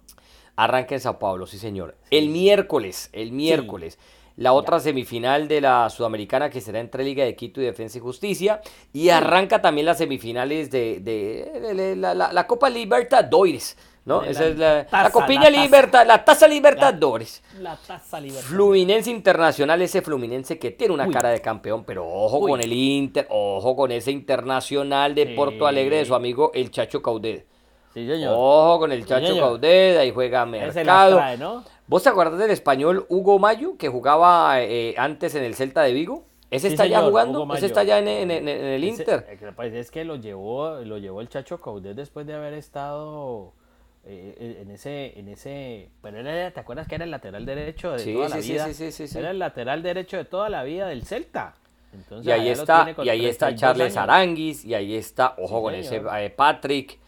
[0.57, 1.97] Arranca en Sao Paulo, sí señor.
[2.11, 3.99] El miércoles, el miércoles.
[4.37, 8.01] La otra semifinal de la Sudamericana que será entre Liga de Quito y Defensa y
[8.01, 8.63] Justicia.
[8.93, 13.77] Y arranca también las semifinales de, de- de- de la, la- la Copa Libertadores.
[14.05, 14.23] ¿No?
[14.23, 15.63] Esa la es la, la taza, Copiña la taza.
[15.63, 17.43] Libertad, la Taza Libertadores.
[17.61, 18.47] La taza libertad.
[18.49, 21.13] Fluminense Internacional, ese Fluminense que tiene una Uy.
[21.13, 22.51] cara de campeón, pero ojo Uy.
[22.53, 25.35] con el Inter, ojo con ese Internacional de Sí.
[25.35, 27.47] Porto Alegre de su amigo el Chacho Caudet.
[27.95, 28.35] Sí, señor.
[28.37, 29.37] Ojo con el Chacho.
[29.39, 31.17] Caudet, ahí juega Mercado.
[31.17, 31.65] trae, ¿no?
[31.87, 35.93] ¿Vos te acuerdas del español Hugo Mayo que jugaba eh, antes en el Celta de
[35.93, 36.25] Vigo?
[36.53, 37.47] ¿Ese Sí, está ya jugando?
[37.55, 39.27] ¿Ese está ya en, en- en- en el Ese- Inter?
[39.29, 43.53] eh, Pues es que lo llevó, lo llevó el Chacho Caudet después de haber estado
[44.05, 47.99] eh, en ese, en ese, pero era, ¿te acuerdas que era el lateral derecho de
[47.99, 48.67] Sí, toda sí, la vida?
[48.69, 49.19] sí, sí, sí, sí.
[49.19, 51.55] Era el lateral derecho de toda la vida del Celta.
[51.93, 54.09] Entonces, Y ahí está, y ahí está 32 Charles años.
[54.11, 56.99] Aranguis, y ahí está, ojo con ese eh, Patrick,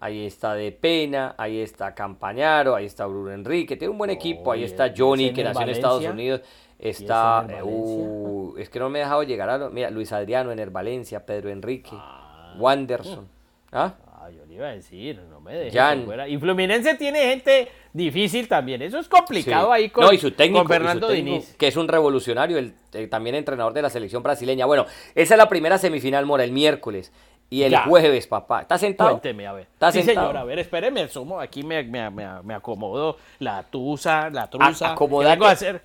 [0.00, 4.50] ahí está De Pena, ahí está Campañaro, ahí está Bruno Enrique, tiene un buen equipo,
[4.52, 5.68] ahí está ¿y Johnny que nació en?
[5.68, 6.40] Estados Unidos,
[6.78, 10.10] está, en eh, uh, es que no me he dejado llegar a, lo- mira, Luis
[10.12, 12.54] Adriano en el Valencia, Pedro Enrique, Ah.
[12.58, 13.28] Wanderson,
[13.70, 13.94] ¿ah?
[14.30, 16.28] Yo le iba a decir, no me dejes fuera.
[16.28, 18.82] Y Fluminense tiene gente difícil también.
[18.82, 19.72] Eso es complicado Sí.
[19.74, 21.56] ahí con, no, y su técnico, con y su Fernando técnico, Diniz.
[21.56, 24.66] que es un revolucionario, el, eh, también entrenador de la selección brasileña.
[24.66, 27.12] Bueno, esa es la primera semifinal, Mora, el miércoles.
[27.50, 27.82] Y el Ya.
[27.84, 28.62] jueves, papá.
[28.62, 29.10] ¿Estás sentado?
[29.10, 29.66] Cuénteme, a ver.
[29.74, 30.28] ¿Estás sí, sentado?
[30.28, 34.86] señor, a ver, espéreme, sumo, aquí me, me, me, me acomodo la tusa, la trusa.
[34.86, 35.32] ¿Qué acomódate.
[35.34, 35.82] vengo a hacer?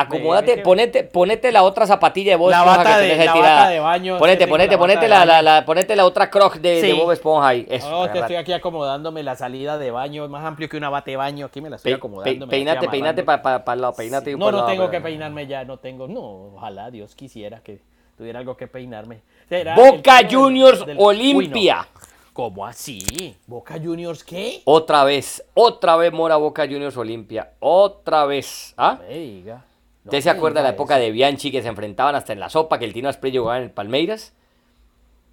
[0.00, 3.68] Acomódate, ponete, ponete la otra zapatilla de Bob La Esponja bata que de- la bata
[3.68, 6.80] de baño, Ponete, ponete, la ponete la, la, la- ponete la otra croc de, de
[6.80, 6.92] Sí.
[6.92, 7.66] Bob Esponja ahí.
[7.68, 10.76] Eso, No, que agarra- estoy aquí acomodándome la salida de baño, es más amplio que
[10.76, 12.30] una bate de baño, aquí me la estoy acomodando.
[12.32, 13.64] pe- la peinate, estoy peinate amarrando.
[13.64, 14.32] para el lado, peinate.
[14.32, 16.20] No, pa' no lado, tengo pero- que peinarme ya, no tengo, no,
[16.56, 17.80] ojalá Dios quisiera que
[18.16, 19.20] tuviera algo que peinarme.
[19.48, 21.04] ¿Será Boca del- Juniors del- Uy, no.
[21.06, 21.88] Olimpia.
[22.32, 23.34] ¿Cómo así?
[23.48, 24.60] ¿Boca Juniors qué?
[24.64, 27.50] Otra vez, otra vez Mora Boca Juniors Olimpia.
[27.58, 28.74] Otra vez.
[28.76, 28.96] ¿Ah?
[29.00, 29.64] No me diga.
[30.12, 32.48] No ¿Usted se acuerda de la época de Bianchi que se enfrentaban hasta en la
[32.48, 34.34] sopa, que el Tino Asprey jugaba en el Palmeiras?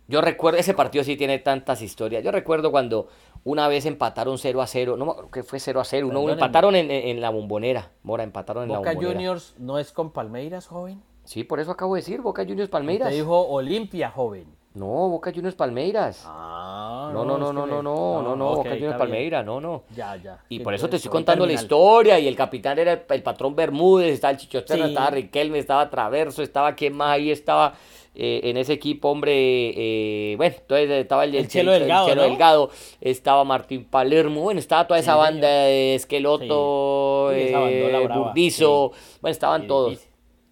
[0.08, 2.24] Yo recuerdo, ese partido sí tiene tantas historias.
[2.24, 3.08] Yo recuerdo cuando
[3.44, 6.30] una vez empataron 0 a 0, no me acuerdo que fue 0 a 0, no,
[6.30, 7.92] empataron en, en- en la bombonera.
[8.04, 9.14] Mora, empataron en la Boca bombonera.
[9.16, 11.02] Juniors no es con Palmeiras, joven.
[11.24, 13.10] Sí, por eso acabo de decir, Boca Juniors Palmeiras.
[13.10, 14.46] Te dijo Olimpia, joven.
[14.76, 16.24] No, Boca Juniors Palmeiras.
[16.26, 19.84] Ah, No, no, no, no, no, no, no, no, Boca Juniors Palmeira, no, no.
[19.96, 20.44] Ya, ya.
[20.50, 22.20] Y por eso te estoy contando la historia.
[22.20, 26.76] Y el capitán era el, patrón Bermúdez, estaba el Chicho estaba Riquelme, estaba Traverso, estaba
[26.76, 27.74] quién más ahí, estaba
[28.18, 29.34] eh, en ese equipo, hombre.
[29.34, 32.70] Eh, bueno, entonces estaba el, el, Chelo, Delgado, Delgado,
[33.00, 40.00] estaba Martín Palermo, bueno, estaba toda esa banda de Esqueloto, eh, Burdizo, bueno, estaban todos.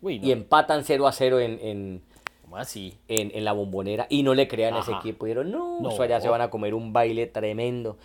[0.01, 2.01] Y empatan 0 a 0 en,
[2.55, 2.97] en así?
[3.07, 5.25] En, en, la bombonera y no le crean a ese equipo.
[5.25, 7.97] Dijeron, no, no, allá se van a comer un baile tremendo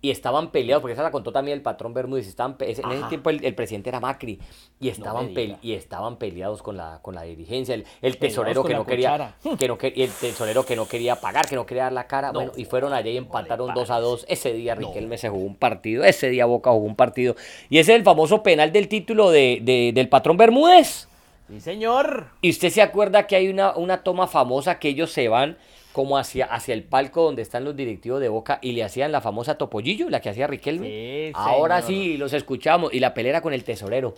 [0.00, 3.30] y estaban peleados, porque esa la contó también el patrón Bermúdez, estaban, en ese tiempo
[3.30, 4.38] el, presidente era Macri,
[4.78, 9.34] y estaban, y estaban peleados con la, con la dirigencia, el, tesorero que no quería,
[9.58, 12.52] que no el tesorero que no quería pagar, que no quería dar la cara, bueno,
[12.56, 16.04] y fueron allá y empataron 2 a 2, ese día Riquelme se jugó un partido,
[16.04, 17.34] ese día Boca jugó un partido,
[17.68, 21.08] y ese es el famoso penal del título de, del patrón Bermúdez.
[21.48, 22.26] Sí, señor.
[22.42, 25.56] Y usted se acuerda que hay una, una toma famosa que ellos se van
[25.92, 29.20] como hacia, hacia el palco donde están los directivos de Boca y le hacían la
[29.20, 31.32] famosa topollillo, la que hacía Riquelme.
[31.34, 32.92] Ahora sí, los escuchamos.
[32.92, 34.14] Y la pelera con el tesorero.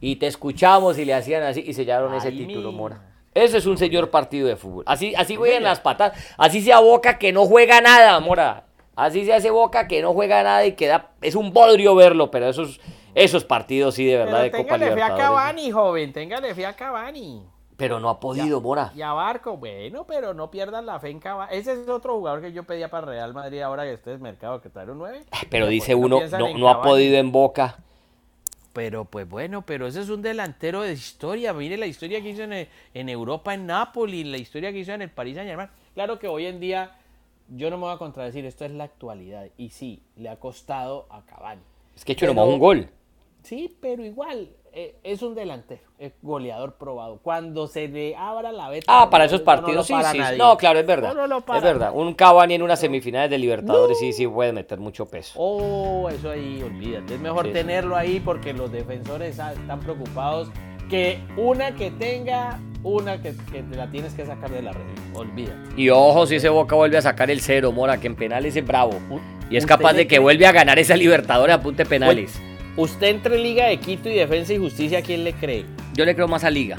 [0.00, 3.02] Y te escuchamos y le hacían así y sellaron ese título, Mora.
[3.34, 4.84] Ese es un señor partido de fútbol.
[4.86, 6.12] Así, así juegan las patas.
[6.38, 8.64] Así sea Boca que no juega nada, Mora.
[8.94, 11.10] Así se hace Boca que no juega nada y queda.
[11.20, 12.80] Es un bodrio verlo, pero esos,
[13.16, 14.94] esos partidos sí de verdad de Copa Libertadores.
[14.98, 16.12] Téngale fe a Cavani, joven.
[16.12, 17.42] Téngale fe a Cavani.
[17.78, 18.92] Pero no ha podido, Mora.
[18.94, 21.56] Y a Barco, bueno, pero no pierdan la fe en Cavani.
[21.56, 24.60] Ese es otro jugador que yo pedía para Real Madrid ahora que este es mercado
[24.60, 25.24] que trae un 9.
[25.48, 26.20] Pero dice uno,
[26.58, 27.78] no, ha podido en Boca.
[28.74, 31.54] Pero pues bueno, pero ese es un delantero de historia.
[31.54, 35.00] Mire la historia que hizo en, en Europa, en Nápoles, la historia que hizo en
[35.00, 35.70] el París Saint Germain.
[35.94, 36.98] Claro que hoy en día,
[37.48, 39.46] yo no me voy a contradecir, esto es la actualidad.
[39.56, 41.62] Y sí, le ha costado a Cavani.
[41.94, 42.90] Es que nomás un gol.
[43.46, 47.20] Sí, pero igual, eh, es un delantero, es goleador probado.
[47.22, 48.86] Cuando se le abra la beta.
[48.88, 50.18] Ah, para esos partidos, sí, sí.
[50.36, 51.14] No, claro, es verdad.
[51.54, 51.92] es verdad.
[51.94, 55.34] Un Cavani en unas semifinales de Libertadores sí, sí puede meter mucho peso.
[55.36, 57.14] Oh, eso ahí, olvídate.
[57.14, 60.50] Es mejor tenerlo ahí porque los defensores están preocupados
[60.90, 64.82] que una que tenga, una que, que te la tienes que sacar de la red.
[65.14, 65.80] Olvídate.
[65.80, 68.66] Y ojo, si ese Boca vuelve a sacar el cero, Mora, que en penales es
[68.66, 68.98] bravo.
[69.48, 72.40] Y es capaz de que vuelve a ganar esa Libertadores a punte penales.
[72.76, 75.64] Usted entre Liga de Quito y Defensa y Justicia, ¿a quién le cree?
[75.94, 76.76] Yo le creo más a Liga.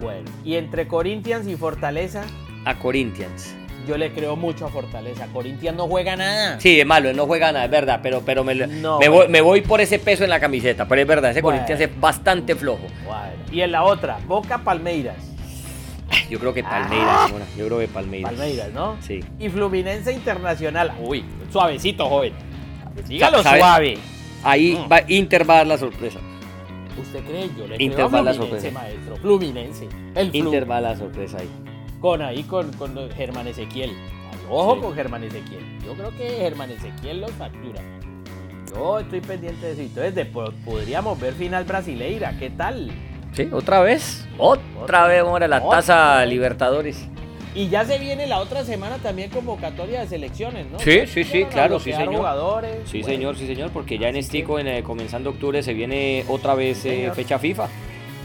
[0.00, 2.22] Bueno, ¿y entre Corinthians y Fortaleza?
[2.64, 3.52] A Corinthians.
[3.88, 5.26] Yo le creo mucho a Fortaleza.
[5.32, 6.60] Corinthians no juega nada.
[6.60, 9.98] Sí, es malo, no juega nada, es verdad, pero, pero me, me, voy, por ese
[9.98, 10.86] peso en la camiseta.
[10.86, 12.86] Pero es verdad, ese Corinthians es bastante flojo.
[13.50, 15.16] Y en la otra, Boca Palmeiras.
[16.30, 17.28] Yo creo que Palmeiras, ah.
[17.56, 18.32] yo creo que Palmeiras.
[18.32, 18.96] Palmeiras, ¿no?
[19.00, 19.24] Sí.
[19.40, 20.92] Y Fluminense Internacional.
[21.00, 22.32] Uy, suavecito, joven.
[23.08, 23.98] Dígalo suave.
[24.46, 26.20] Ahí va, Inter va a dar la sorpresa.
[27.00, 27.50] ¿Usted cree?
[27.58, 28.70] Yo le Inter creo va a la sorpresa.
[28.70, 29.16] maestro.
[29.16, 29.88] Fluminense.
[30.14, 31.48] El Inter va a la sorpresa ahí.
[32.00, 33.90] Con ahí, con, con Germán Ezequiel.
[34.48, 35.64] ojo con Germán Ezequiel.
[35.84, 37.82] Yo creo que Germán Ezequiel lo factura.
[38.72, 39.82] Yo estoy pendiente de eso.
[39.82, 40.26] Entonces,
[40.64, 42.32] podríamos ver final brasileira.
[42.38, 42.92] ¿Qué tal?
[43.32, 44.26] Sí, otra vez.
[44.38, 47.08] Otra, vez, vamos a la taza Libertadores.
[47.56, 50.78] Y ya se viene la otra semana también convocatoria de selecciones, ¿no?
[50.78, 52.16] Sí, sí, sí, claro, sí, señor.
[52.16, 56.26] Jugadores, sí, señor, sí, señor, porque ya en Estico, en, eh, comenzando octubre, se viene
[56.28, 57.68] otra vez eh, fecha FIFA.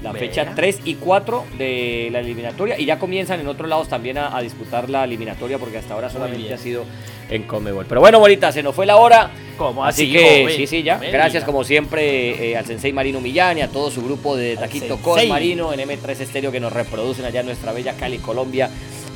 [0.03, 2.77] La fecha 3 y 4 de la eliminatoria.
[2.77, 6.51] Y ya comienzan en otros lados también a, disputar la eliminatoria, porque hasta ahora solamente
[6.51, 6.85] ha sido
[7.29, 7.85] en Comebol.
[7.87, 9.29] Pero bueno, bonita, se nos fue la hora.
[9.57, 10.11] ¿Cómo así?
[10.11, 10.97] que, sí, sí, ya.
[10.97, 14.97] Gracias, como siempre, eh, al Sensei Marino Millán y a todo su grupo de Taquito
[14.97, 18.71] Con Marino en M3 Estéreo que nos reproducen allá en nuestra bella Cali, Colombia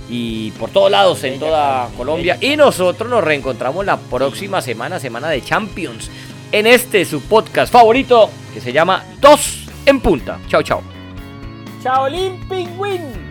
[0.10, 2.38] y por todos lados en toda Colombia.
[2.42, 6.10] Y nosotros nos reencontramos la próxima semana, semana de Champions,
[6.52, 10.40] en este su podcast favorito que se llama Dos en Punta.
[10.48, 10.82] Chao, chao.
[11.84, 12.08] Chao,
[12.50, 13.25] Pingüín.